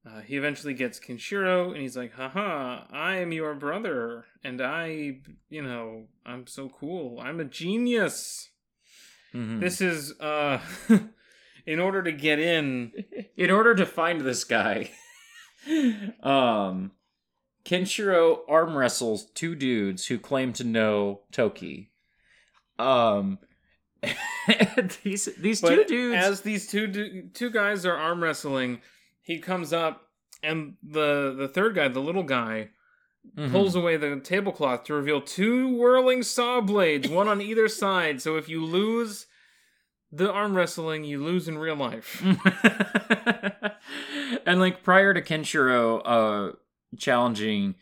[0.07, 5.19] Uh, he eventually gets Kenshiro, and he's like, haha, I am your brother, and I,
[5.51, 7.21] you know, I'm so cool.
[7.21, 8.49] I'm a genius.
[9.35, 9.61] Mhm.
[9.61, 10.59] This is, uh,
[11.67, 12.93] in order to get in,
[13.37, 14.91] in order to find this guy,
[16.23, 16.93] um,
[17.65, 21.91] Kenshiro arm wrestles two dudes who claim to know Toki.
[22.79, 23.39] Um,
[25.05, 26.25] these these But two dudes.
[26.25, 28.81] as these two du- two guys are arm wrestling,
[29.23, 30.09] he comes up
[30.43, 32.71] and the the third guy, the little guy,
[33.37, 33.53] Mhm.
[33.53, 38.23] pulls away the tablecloth to reveal two whirling saw blades, one on either side.
[38.23, 39.27] So if you lose
[40.11, 42.25] the arm wrestling, you lose in real life.
[44.47, 46.53] and like prior to Kenshiro uh
[46.97, 47.75] challenging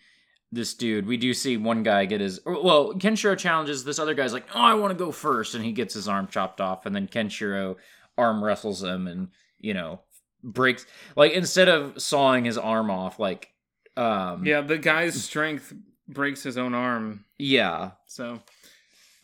[0.51, 4.33] this dude, we do see one guy get his well, Kenshiro challenges this other guy's
[4.33, 5.55] like, "Oh, I want to go first.
[5.55, 7.77] and he gets his arm chopped off and then Kenshiro
[8.17, 10.01] arm wrestles him and, you know,
[10.43, 13.51] breaks like instead of sawing his arm off like
[13.97, 15.73] um Yeah, the guy's strength
[16.09, 17.25] breaks his own arm.
[17.39, 17.91] yeah.
[18.07, 18.41] So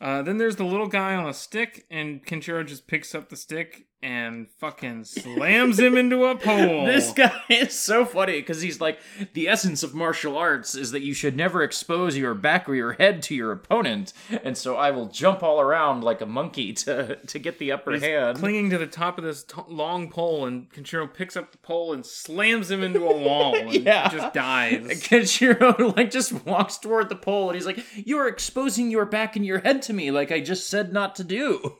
[0.01, 3.37] uh, then there's the little guy on a stick, and Kenshiro just picks up the
[3.37, 6.85] stick and fucking slams him into a pole.
[6.85, 8.99] This guy is so funny because he's like,
[9.33, 12.93] the essence of martial arts is that you should never expose your back or your
[12.93, 14.13] head to your opponent,
[14.45, 17.93] and so I will jump all around like a monkey to to get the upper
[17.93, 18.39] He's hand.
[18.39, 21.93] clinging to the top of this t- long pole, and Kenshiro picks up the pole
[21.95, 24.09] and slams him into a wall, and Yeah.
[24.11, 24.83] just dies.
[25.03, 29.35] Kenshiro like just walks toward the pole and he's like, "You are exposing your back
[29.37, 31.79] and your head to me, like I just said not to do."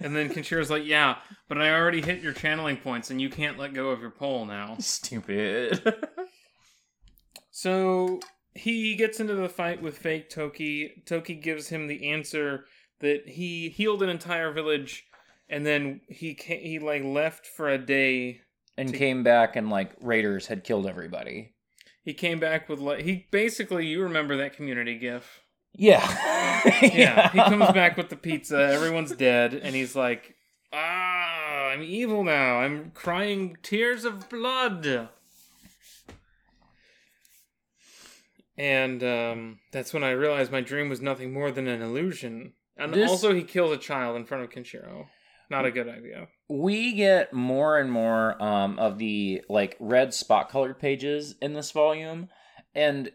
[0.00, 3.58] And then Kenshiro's like, "Yeah, but I already hit your channeling points, and you can't
[3.58, 5.82] let go of your pole now." Stupid.
[7.50, 8.20] So
[8.54, 11.02] he gets into the fight with fake Toki.
[11.06, 12.66] Toki gives him the answer
[13.00, 15.04] that he healed an entire village,
[15.48, 18.40] and then he ca- he like left for a day.
[18.76, 21.54] and came back and like raiders had killed everybody.
[22.04, 25.40] He came back with like he basically you remember that community gif.
[26.60, 26.82] Yeah.
[26.82, 28.56] Yeah, he comes back with the pizza.
[28.58, 30.34] Everyone's dead, and he's like,
[30.72, 32.58] "Ah, I'm evil now.
[32.60, 35.08] I'm crying tears of blood."
[38.56, 42.54] And um, that's when I realized my dream was nothing more than an illusion.
[42.76, 45.06] And This- also, he kills a child in front of Kenshiro.
[45.50, 46.28] Not a good idea.
[46.50, 51.70] we get more and more um, of the like red spot colored pages in this
[51.70, 52.28] volume
[52.74, 53.10] and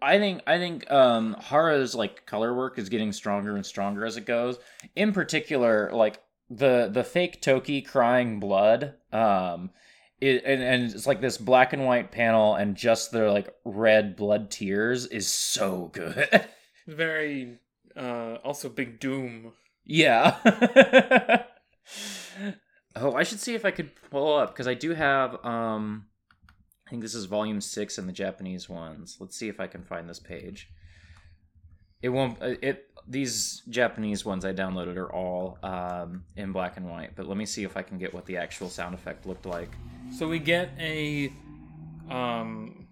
[0.00, 4.16] i think i think um hara's like color work is getting stronger and stronger as
[4.16, 4.58] it goes
[4.96, 9.70] in particular like the the fake toki crying blood um
[10.20, 14.16] it, and, and it's like this black and white panel and just the like red
[14.16, 16.46] blood tears is so good
[16.88, 17.58] Very,
[17.94, 19.52] uh, also Big Doom.
[19.84, 20.36] Yeah.
[22.96, 25.44] oh, I should see if I could pull up because I do have.
[25.44, 26.06] um
[26.88, 29.18] I think this is volume six in the Japanese ones.
[29.20, 30.70] Let's see if I can find this page.
[32.00, 32.40] It won't.
[32.40, 37.14] uh, It these Japanese ones I downloaded are all um, in black and white.
[37.14, 39.70] But let me see if I can get what the actual sound effect looked like.
[40.16, 41.30] So we get a,
[42.08, 42.88] um,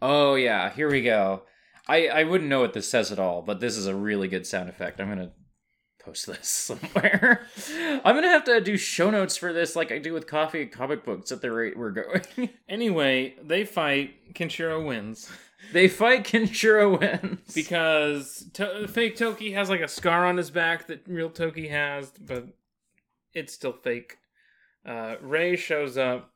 [0.00, 1.42] Oh yeah, here we go.
[1.86, 4.46] I I wouldn't know what this says at all, but this is a really good
[4.46, 4.98] sound effect.
[4.98, 5.32] I'm gonna
[6.04, 7.46] post this somewhere.
[8.04, 10.72] I'm gonna have to do show notes for this, like I do with coffee and
[10.72, 12.50] comic books at the rate we're going.
[12.68, 14.34] anyway, they fight.
[14.34, 15.30] Kenshiro wins.
[15.72, 17.54] they fight, Kenshiro wins.
[17.54, 22.12] because to- fake Toki has like a scar on his back that real Toki has,
[22.20, 22.46] but
[23.32, 24.18] it's still fake.
[24.86, 26.30] Uh, Ray shows up,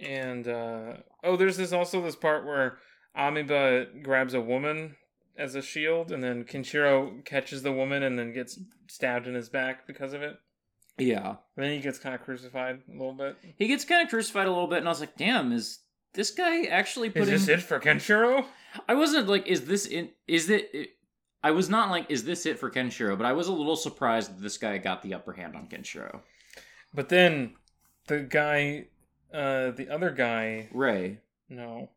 [0.00, 2.78] and uh, oh, there's this also this part where
[3.16, 4.96] Amiba grabs a woman
[5.36, 9.48] as a shield, and then Kenshiro catches the woman and then gets stabbed in his
[9.48, 10.38] back because of it.
[10.98, 13.36] yeah, And then he gets kind of crucified a little bit.
[13.56, 15.78] he gets kind of crucified a little bit, and I was like, "Damn, is
[16.12, 18.44] this guy actually Is putting?" this it for Kenshiro?
[18.88, 20.10] I wasn't like, "Is this in?
[20.28, 20.90] Is it
[21.42, 24.36] I was not like, "Is this it for Kenshiro?" But I was a little surprised
[24.36, 26.20] that this guy got the upper hand on Kenshiro.
[26.92, 27.54] But then
[28.08, 28.86] the guy,
[29.32, 31.20] uh, the other guy, Ray.
[31.48, 31.90] No.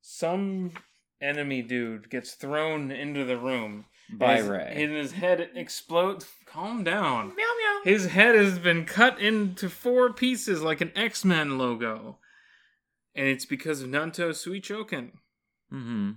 [0.00, 0.72] Some
[1.20, 3.86] enemy dude gets thrown into the room.
[4.10, 4.72] By His- Ray.
[4.82, 6.26] And his head explodes.
[6.46, 7.28] Calm down.
[7.36, 7.80] Meow meow.
[7.84, 12.18] His head has been cut into four pieces like an X Men logo.
[13.14, 15.10] And it's because of Nanto Suichoken.
[15.72, 16.10] Mm-hmm.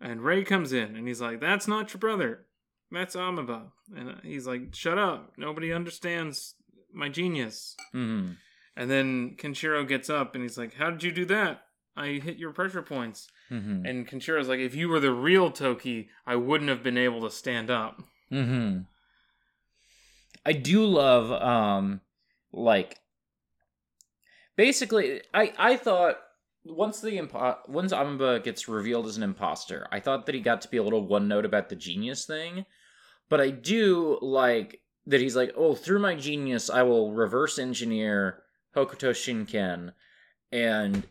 [0.00, 2.46] And Ray comes in and he's like, That's not your brother.
[2.90, 3.72] That's Amiba.
[3.94, 5.32] And he's like, Shut up.
[5.36, 6.54] Nobody understands
[6.92, 7.76] my genius.
[7.94, 8.32] Mm-hmm.
[8.76, 11.62] And then Kenshiro gets up and he's like, How did you do that?
[11.96, 13.28] I hit your pressure points.
[13.50, 13.86] Mm-hmm.
[13.86, 17.30] And Kenshiro's like, if you were the real Toki, I wouldn't have been able to
[17.30, 18.02] stand up.
[18.32, 18.80] Mm-hmm.
[20.46, 22.00] I do love um
[22.52, 22.98] like
[24.56, 26.18] basically I I thought
[26.64, 30.62] once the impo- once Amiba gets revealed as an imposter, I thought that he got
[30.62, 32.64] to be a little one note about the genius thing.
[33.28, 38.42] But I do like that he's like, "Oh, through my genius, I will reverse engineer
[38.74, 39.92] Hokuto Shinken."
[40.52, 41.06] And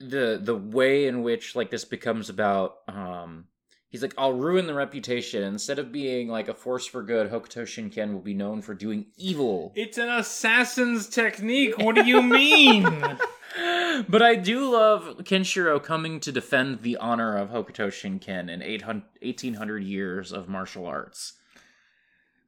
[0.00, 3.44] the the way in which like this becomes about um
[3.90, 5.42] He's like, I'll ruin the reputation.
[5.42, 9.06] Instead of being like a force for good, Hokuto Shinken will be known for doing
[9.16, 9.72] evil.
[9.74, 11.76] It's an assassin's technique.
[11.76, 12.84] What do you mean?
[14.08, 19.02] but I do love Kenshiro coming to defend the honor of Hokuto Shinken in 800,
[19.22, 21.32] 1800 years of martial arts.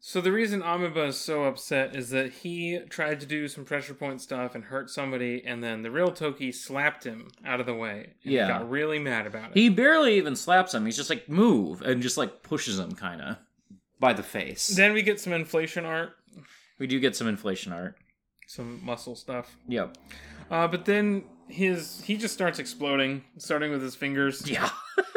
[0.04, 3.94] So the reason Amiba is so upset is that he tried to do some pressure
[3.94, 7.74] point stuff and hurt somebody, and then the real Toki slapped him out of the
[7.74, 8.14] way.
[8.24, 8.46] And Yeah.
[8.46, 9.56] he got really mad about it.
[9.56, 10.84] He barely even slaps him.
[10.86, 13.36] He's just like, move, and just like pushes him kind of
[14.00, 14.66] by the face.
[14.66, 16.16] Then we get some inflation art,
[16.80, 17.94] we do get some inflation art.
[18.48, 19.56] some muscle stuff.
[19.68, 19.96] Yep.
[20.50, 24.50] Uh, but then his he just starts exploding, starting with his fingers.
[24.50, 24.68] Yeah.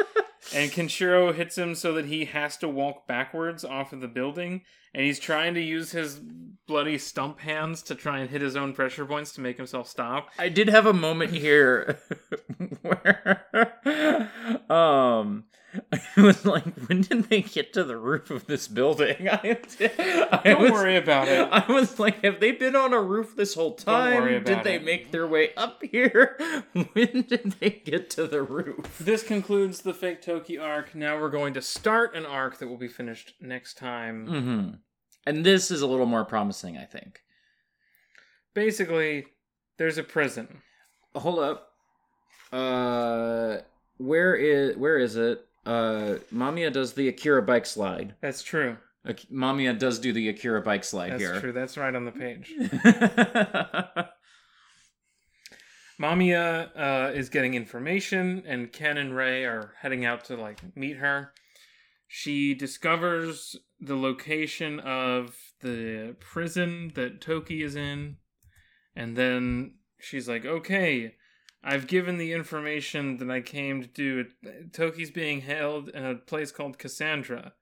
[0.56, 4.62] And Kenshiro hits him so that he has to walk backwards off of the building,
[4.94, 6.18] and he's trying to use his
[6.66, 10.30] bloody stump hands to try and hit his own pressure points to make himself stop.
[10.38, 11.98] I did have a moment here
[12.80, 13.44] where
[14.70, 15.44] um
[15.92, 19.28] I was like, when did they get to the roof of this building?
[19.28, 19.58] I,
[20.32, 21.48] I Don't was, worry about it.
[21.50, 24.22] I was like, have they been on a roof this whole time?
[24.22, 24.84] worry did they it.
[24.84, 26.36] make their way up here?
[26.92, 28.98] When did they get to the roof?
[28.98, 30.94] This concludes the fake Toki arc.
[30.94, 34.26] Now we're going to start an arc that will be finished next time.
[34.26, 34.70] Mm-hmm.
[35.26, 37.20] And this is a little more promising, I think.
[38.54, 39.26] Basically,
[39.78, 40.62] there's a prison.
[41.14, 41.70] Hold up.
[42.52, 43.58] Uh,
[43.98, 45.44] where is where is it?
[45.66, 48.14] Uh, Mamiya does the Akira bike slide.
[48.20, 48.76] That's true.
[49.04, 51.32] Ak- Mamiya does do the Akira bike slide That's here.
[51.32, 51.52] That's true.
[51.52, 52.54] That's right on the page.
[56.00, 60.98] Mamiya uh, is getting information, and Ken and Ray are heading out to like meet
[60.98, 61.32] her.
[62.06, 68.18] She discovers the location of the prison that Toki is in,
[68.94, 71.14] and then she's like, "Okay,
[71.64, 74.26] I've given the information that I came to do.
[74.72, 77.52] Toki's being held in a place called Cassandra.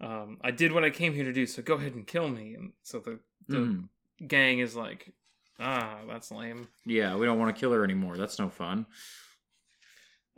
[0.00, 2.54] Um, I did what I came here to do, so go ahead and kill me."
[2.54, 3.88] And so the the Mhm.
[4.28, 5.12] gang is like,
[5.58, 6.68] ah, that's lame.
[6.84, 8.16] Yeah, we don't want to kill her anymore.
[8.16, 8.86] That's no fun.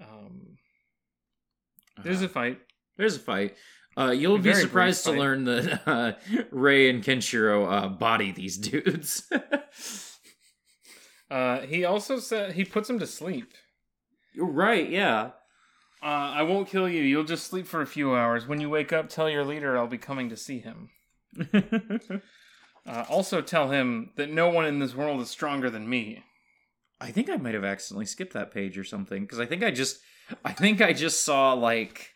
[0.01, 0.57] Um,
[2.05, 2.61] there's a Uh, fight.
[2.97, 3.57] there's a fight.
[3.97, 6.13] Uh, you'll A be surprised to learn that uh,
[6.53, 9.29] Ray and Kenshiro uh, body these dudes.
[11.31, 13.53] Uh, he also said he puts him to sleep.
[14.33, 14.89] You're right.
[14.89, 15.31] Yeah.
[16.03, 17.03] Uh, I won't kill you.
[17.03, 18.47] You'll just sleep for a few hours.
[18.47, 20.91] When you wake up, tell your leader I'll be coming to see him.
[22.87, 26.25] Uh, also, tell him that no one in this world is stronger than me.
[27.01, 29.71] I think I might have accidentally skipped that page or something because I think I
[29.71, 29.99] just
[30.45, 32.11] I think I just saw like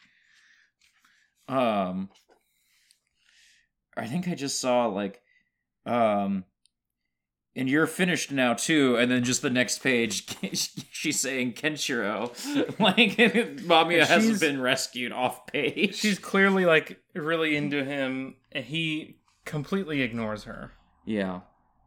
[1.46, 2.08] um
[3.96, 5.20] I think I just saw like
[5.84, 6.44] um
[7.54, 10.26] and you're finished now too and then just the next page
[10.90, 12.28] she's saying Kenshiro
[12.80, 13.16] like
[13.66, 15.94] Mamiya has been rescued off page.
[15.96, 20.72] She's clearly like really into him, and he completely ignores her.
[21.04, 21.40] yeah.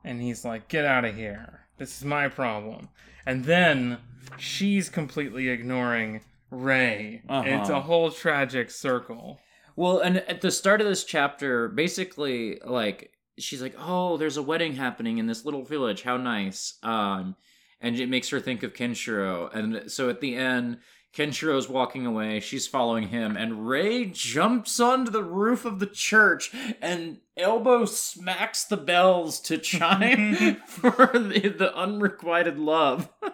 [0.04, 1.62] and he's like, "Get out of here.
[1.78, 2.90] This is my problem."
[3.26, 3.98] And then
[4.38, 7.22] she's completely ignoring Ray.
[7.28, 7.78] It's Uh-huh.
[7.78, 9.40] a whole tragic circle.
[9.76, 14.44] Well, and at the start of this chapter, basically, like she's like, "Oh, there's a
[14.44, 16.04] wedding happening in this little village.
[16.04, 17.36] How nice!" Um,
[17.82, 19.54] and it makes her think of Kenshiro.
[19.54, 20.80] And so at the end,
[21.16, 22.40] Kenshiro's walking away.
[22.42, 28.66] She's following him, and Ray jumps onto the roof of the church and elbow smacks
[28.66, 30.36] the bells to chime
[30.68, 33.10] for the, the unrequited love.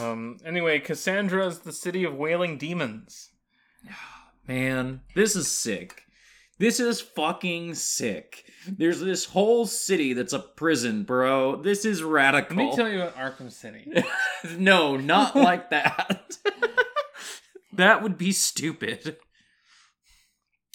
[0.00, 3.30] Um, anyway, Cassandra's the city of wailing demons.
[4.48, 6.03] Man, this is sick.
[6.58, 8.44] This is fucking sick.
[8.66, 11.56] There's this whole city that's a prison, bro.
[11.56, 12.56] This is radical.
[12.56, 13.92] Let me tell you about Arkham City.
[14.56, 16.36] no, not like that.
[17.72, 19.16] that would be stupid.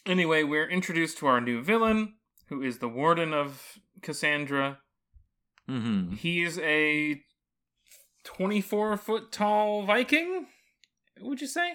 [0.05, 2.15] anyway, we're introduced to our new villain,
[2.49, 4.80] who is the warden of Cassandra.
[5.69, 6.15] Mm-hmm.
[6.15, 7.21] He's a
[8.25, 10.47] 24 foot tall Viking,
[11.21, 11.73] would you say?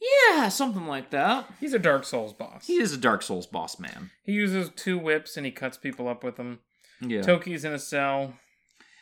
[0.00, 1.50] Yeah, something like that.
[1.60, 2.66] He's a Dark Souls boss.
[2.66, 4.10] He is a Dark Souls boss man.
[4.22, 6.60] He uses two whips and he cuts people up with them.
[7.00, 7.22] Yeah.
[7.22, 8.34] Toki's in a cell.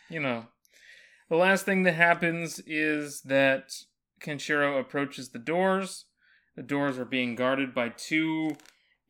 [0.08, 0.46] You know.
[1.28, 3.72] The last thing that happens is that
[4.20, 6.06] Kenshiro approaches the doors.
[6.56, 8.56] The doors are being guarded by two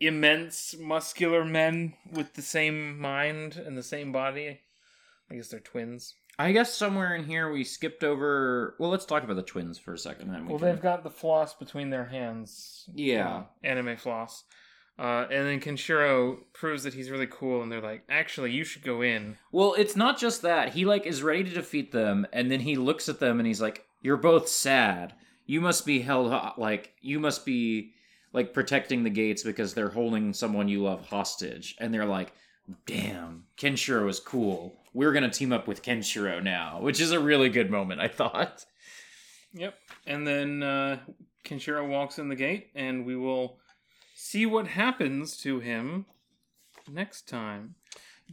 [0.00, 4.60] immense muscular men with the same mind and the same body.
[5.30, 6.14] I guess they're twins.
[6.38, 8.76] I guess somewhere in here we skipped over.
[8.78, 10.30] Well, let's talk about the twins for a second.
[10.32, 12.88] Then we Well, can- they've got the floss between their hands.
[12.94, 13.28] Yeah.
[13.38, 14.44] Uh, anime floss.
[14.98, 18.82] Uh, and then Kenshiro proves that he's really cool, and they're like, actually, you should
[18.82, 19.36] go in.
[19.52, 20.74] Well, it's not just that.
[20.74, 23.60] He like is ready to defeat them and then he looks at them and he's
[23.60, 25.14] like, "You're both sad.
[25.50, 27.92] you must be held ho- like you must be
[28.34, 32.32] like protecting the gates because they're holding someone you love hostage and they're like
[32.86, 37.48] damn kenshiro is cool we're gonna team up with kenshiro now which is a really
[37.48, 38.64] good moment i thought
[39.54, 39.74] Yep.
[40.06, 40.98] And then uh,
[41.42, 43.56] Kenshiro walks in the gate, and we will
[44.14, 46.04] see what happens to him
[46.92, 47.74] next time.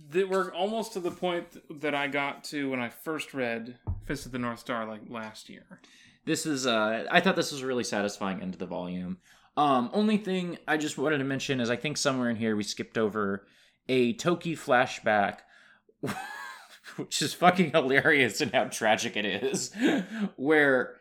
[0.09, 1.45] That we're almost to the point
[1.81, 5.49] that I got to when I first read Fist of the North Star, like last
[5.49, 5.79] year.
[6.25, 9.17] this is uh i thought this was a really satisfying end to the volume
[9.57, 12.63] um only thing i just wanted to mention is i think somewhere in here we
[12.63, 13.45] skipped over
[13.87, 15.39] a toki flashback
[16.97, 19.71] which is fucking hilarious and how tragic it is
[20.35, 20.95] where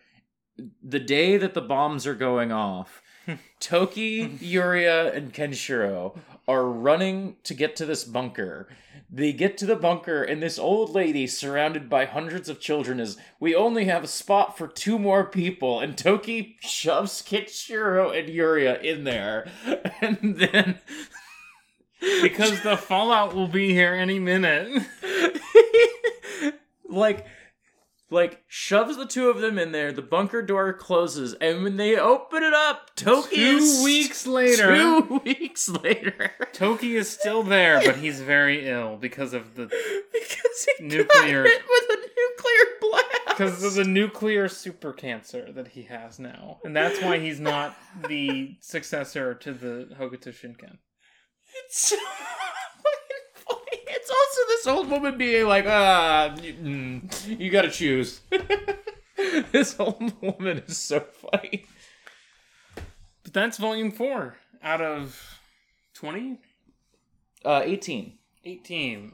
[0.82, 3.02] the day that the bombs are going off
[3.60, 6.16] toki yuria and kenshiro
[6.46, 8.68] are running to get to this bunker.
[9.10, 13.16] They get to the bunker and this old lady surrounded by hundreds of children is
[13.40, 18.82] we only have a spot for two more people and toki shoves kenshiro and yuria
[18.82, 19.48] in there.
[20.00, 20.80] And then
[22.22, 24.82] Because the fallout will be here any minute.
[26.88, 27.26] like
[28.10, 31.96] like shoves the two of them in there the bunker door closes and when they
[31.96, 34.76] open it up toki Two is weeks later.
[34.76, 39.64] two weeks later Toki is still there, but he's very ill because of the
[40.12, 45.50] because he Nuclear- got hit with a nuclear blast because of the nuclear super cancer
[45.50, 47.76] that he has now, and that's why he's not
[48.06, 50.78] the successor to the Hokuto Shinken.
[51.56, 51.96] It's so
[53.34, 53.78] funny.
[53.86, 58.20] It's also this old woman being like, ah, you, mm, you gotta choose.
[59.52, 61.66] this old woman is so funny.
[63.22, 65.40] But that's volume four out of
[65.94, 66.38] 20?
[67.44, 68.18] Uh, 18.
[68.44, 69.12] 18.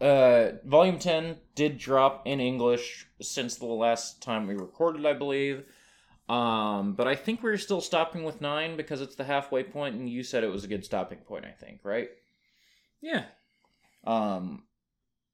[0.00, 5.64] Uh, volume 10 did drop in English since the last time we recorded, I believe.
[6.28, 10.08] Um, but I think we're still stopping with 9 because it's the halfway point, and
[10.08, 12.10] you said it was a good stopping point, I think, right?
[13.00, 13.24] Yeah.
[14.04, 14.64] Um,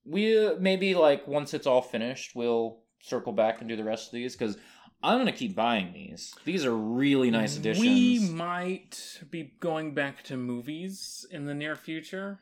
[0.04, 4.06] we uh, maybe like once it's all finished, we'll circle back and do the rest
[4.08, 4.56] of these because
[5.02, 6.34] I'm gonna keep buying these.
[6.44, 7.80] These are really nice additions.
[7.80, 12.40] We might be going back to movies in the near future.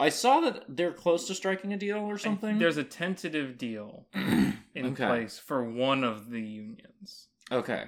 [0.00, 2.58] I saw that they're close to striking a deal or something.
[2.58, 5.06] There's a tentative deal in Okay.
[5.06, 7.28] place for one of the unions.
[7.58, 7.84] Okay,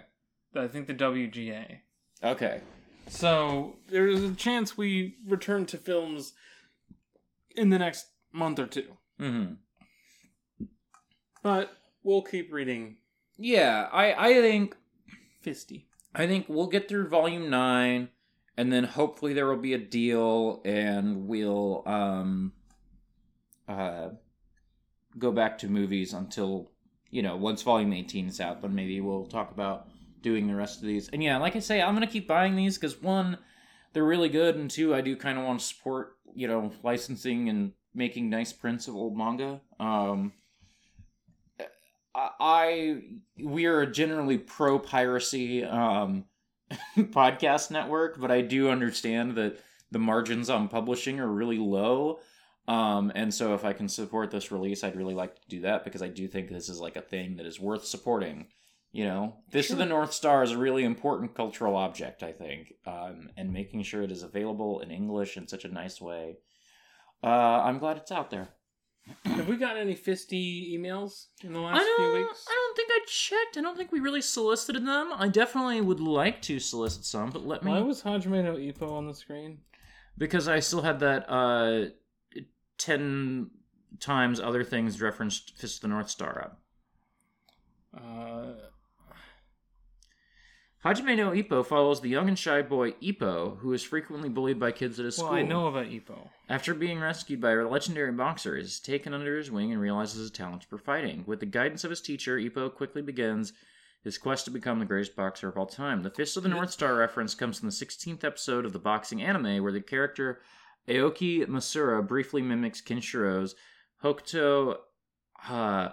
[0.55, 1.79] I think the WGA.
[2.23, 2.61] okay,
[3.09, 6.33] So there's a chance we return to films
[7.55, 8.97] in the next month or two.
[9.19, 9.55] hmm
[11.43, 11.71] But
[12.03, 12.97] we'll keep reading
[13.39, 13.89] yeah.
[13.93, 14.77] I I think
[15.45, 15.85] Fisty.
[16.15, 18.09] I think we'll get through volume nine,
[18.57, 22.53] and then hopefully there will be a deal, and we'll um
[23.69, 24.09] uh
[25.19, 26.71] go back to movies until
[27.11, 28.63] you know once volume eighteen is out.
[28.63, 29.89] Then maybe we'll talk about
[30.23, 31.09] doing the rest of these.
[31.11, 33.39] And yeah, like I say, I'm gonna keep buying these because one,
[33.93, 37.49] they're really good, and two, I do kind of want to support you know licensing
[37.49, 39.61] and making nice prints of old manga.
[39.81, 40.33] Um.
[42.15, 43.03] I-
[43.39, 46.25] we are a generally pro piracy um
[46.97, 49.59] podcast network, but I do understand that
[49.91, 52.19] the margins on publishing are really low.
[52.69, 55.85] Um, and so if I can support this release, I'd really like to do that
[55.85, 58.49] because I do think this is like a thing that is worth supporting.
[58.93, 62.73] You know, this of the North Star is a really important cultural object, I think,
[62.87, 66.39] um, and making sure it is available in English in such a nice way.
[67.23, 68.49] Uh, I'm glad it's out there.
[69.25, 72.45] Have we got any Fisty emails in the last few weeks?
[72.49, 73.57] I don't think I checked.
[73.57, 75.13] I don't think we really solicited them.
[75.15, 78.91] I definitely would like to solicit some, but let me Why was Hajime no Ippo
[78.91, 79.59] on the screen?
[80.19, 81.91] because I still had that uh
[82.79, 83.51] ten
[84.01, 86.61] times other things referenced Fist of the North Star up.
[87.97, 88.53] Uh,
[90.87, 94.71] Hajime no Ippo follows the young and shy boy Ippo, who is frequently bullied by
[94.71, 95.39] kids at his well, school.
[95.39, 96.29] I know about Ippo.
[96.49, 100.21] After being rescued by a legendary boxer, he is taken under his wing and realizes
[100.21, 101.25] his talents for fighting.
[101.27, 103.53] With the guidance of his teacher, Ippo quickly begins
[104.05, 106.05] his quest to become the greatest boxer of all time.
[106.05, 109.21] The Fist of the North Star reference comes from the 16th episode of the boxing
[109.21, 110.41] anime, where the character
[110.89, 113.55] Aoki Masaru briefly mimics Kenshiro's
[114.03, 114.77] Hokuto
[115.49, 115.89] uh,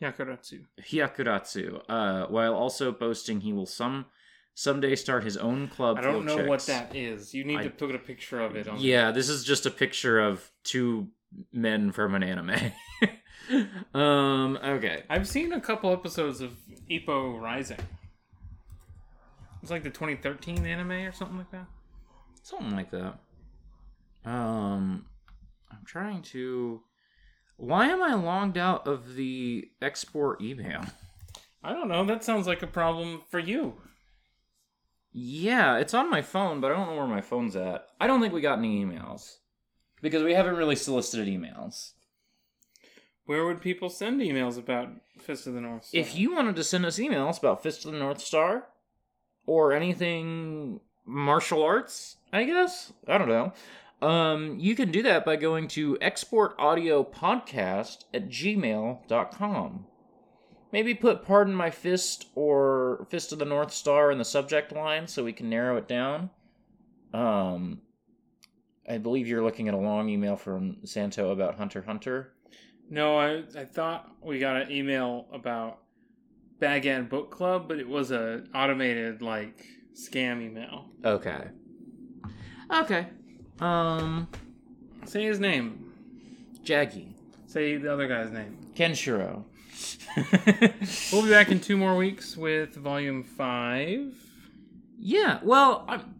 [0.00, 0.64] Yakuratsu.
[0.80, 4.06] Hyakuretsu, uh, while also boasting he will some
[4.54, 5.98] someday start his own club.
[5.98, 7.32] I don't know what that is.
[7.32, 8.78] You need I- to put a picture of it on.
[8.80, 11.08] Yeah, this is just a picture of two
[11.52, 12.72] men from an anime.
[13.94, 15.04] um, okay.
[15.08, 16.52] I've seen a couple episodes of
[16.90, 17.78] Ippo Rising.
[19.62, 21.66] It's like the 2013 anime or something like that.
[22.42, 23.18] Something like that.
[24.24, 25.06] Um,
[25.70, 26.82] I'm trying to.
[27.56, 30.84] Why am I logged out of the export email?
[31.62, 32.04] I don't know.
[32.04, 33.74] That sounds like a problem for you.
[35.12, 37.86] Yeah, it's on my phone, but I don't know where my phone's at.
[38.00, 39.36] I don't think we got any emails
[40.00, 41.92] because we haven't really solicited emails.
[43.26, 44.88] Where would people send emails about
[45.20, 46.00] Fist of the North Star?
[46.00, 48.66] If you wanted to send us emails about Fist of the North Star
[49.46, 53.52] or anything martial arts, I guess, I don't know.
[54.02, 59.86] Um, you can do that by going to exportaudiopodcast at gmail.com.
[60.72, 65.06] Maybe put Pardon My Fist or Fist of the North Star in the subject line
[65.06, 66.30] so we can narrow it down.
[67.14, 67.82] Um,
[68.88, 72.32] I believe you're looking at a long email from Santo about Hunter Hunter.
[72.90, 75.78] No, I I thought we got an email about
[76.58, 80.86] Bag End Book Club, but it was a automated like scam email.
[81.04, 81.44] Okay.
[82.74, 83.06] Okay.
[83.60, 84.28] Um,
[85.04, 85.92] Say his name.
[86.64, 87.12] Jaggy.
[87.46, 88.56] Say the other guy's name.
[88.74, 89.44] Kenshiro.
[91.12, 94.14] We'll be back in two more weeks with volume five.
[94.98, 96.14] yeah, well, I'm,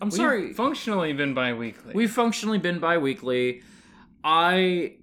[0.00, 0.52] I'm We've sorry.
[0.52, 1.92] functionally been bi-weekly.
[1.94, 3.62] We've functionally been bi-weekly.
[4.22, 4.94] I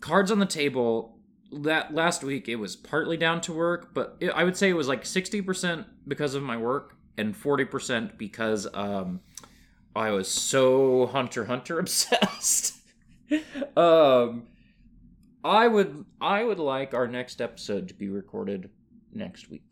[0.00, 1.18] cards on the table
[1.52, 4.74] that last week it was partly down to work, but it, I would say it
[4.74, 9.20] was like 60% because of my work and 40% because um
[9.96, 12.76] I was so Hunter Hunter obsessed.
[13.76, 14.44] um
[15.44, 18.70] I would I would like our next episode to be recorded
[19.12, 19.64] next week.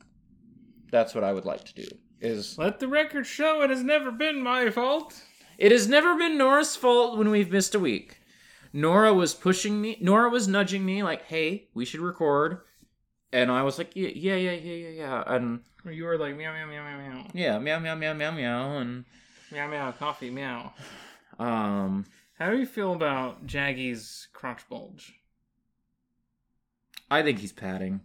[0.91, 1.87] That's what I would like to do.
[2.21, 5.21] Is Let the record show it has never been my fault.
[5.59, 8.19] it has never been Nora's fault when we've missed a week.
[8.73, 9.99] Nora was pushing me.
[10.01, 12.61] Nora was nudging me like, "Hey, we should record,"
[13.33, 16.53] and I was like, "Yeah, yeah, yeah, yeah, yeah, yeah." And you were like meow
[16.55, 19.05] meow meow meow meow yeah, meow, meow, meow, meow, meow, and
[19.53, 20.73] meow meow coffee meow.
[21.39, 22.07] um,
[22.39, 25.15] How do you feel about Jaggy's crotch bulge?
[27.11, 28.01] I think he's padding.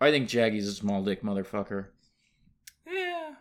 [0.00, 1.86] I think Jaggy's a small dick motherfucker.
[2.90, 3.34] Yeah.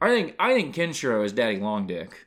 [0.00, 2.26] I think I think Kenshiro is Daddy Long Dick.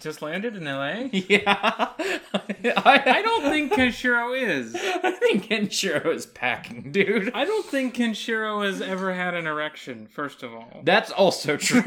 [0.00, 1.10] Just landed in L.A.
[1.28, 4.74] Yeah, I, I don't think Kenshiro is.
[4.78, 7.32] I think Kenshiro is packing, dude.
[7.34, 10.06] I don't think Kenshiro has ever had an erection.
[10.06, 10.80] First of all.
[10.82, 11.82] That's also true.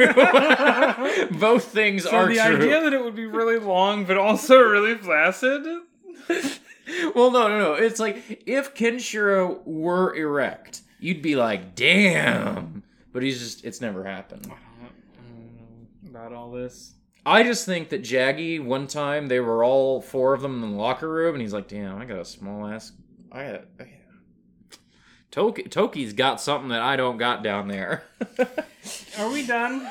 [1.31, 2.57] Both things So are the true.
[2.57, 5.65] The idea that it would be really long but also really flaccid.
[7.15, 7.73] well, no, no, no.
[7.73, 14.45] It's like if Kenshiro were erect, you'd be like, "Damn!" But he's just—it's never happened.
[14.45, 16.93] I don't know about all this.
[17.25, 20.77] I just think that Jaggy one time they were all four of them in the
[20.77, 22.91] locker room, and he's like, "Damn, I got a small ass.
[23.31, 23.85] I got." I
[25.31, 28.03] Toki, Toki's got something that I don't got down there.
[29.19, 29.87] Are we done?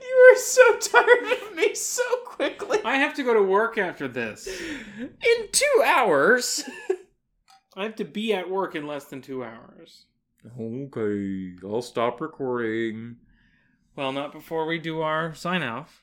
[0.00, 2.78] you are so tired of me so quickly.
[2.84, 4.46] I have to go to work after this.
[5.00, 6.62] In two hours.
[7.80, 10.04] I have to be at work in less than two hours.
[10.60, 13.16] Okay, I'll stop recording.
[13.96, 16.02] Well, not before we do our sign off.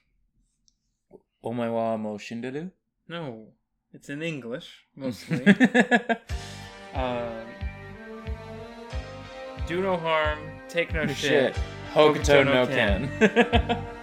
[1.45, 2.71] Omae wa mo shinderu?
[3.07, 3.49] No,
[3.93, 5.45] it's in English mostly.
[6.95, 7.41] uh,
[9.67, 11.15] do no harm, take no shit.
[11.15, 11.59] Shit.
[11.93, 13.87] Hokuto no Ken.「時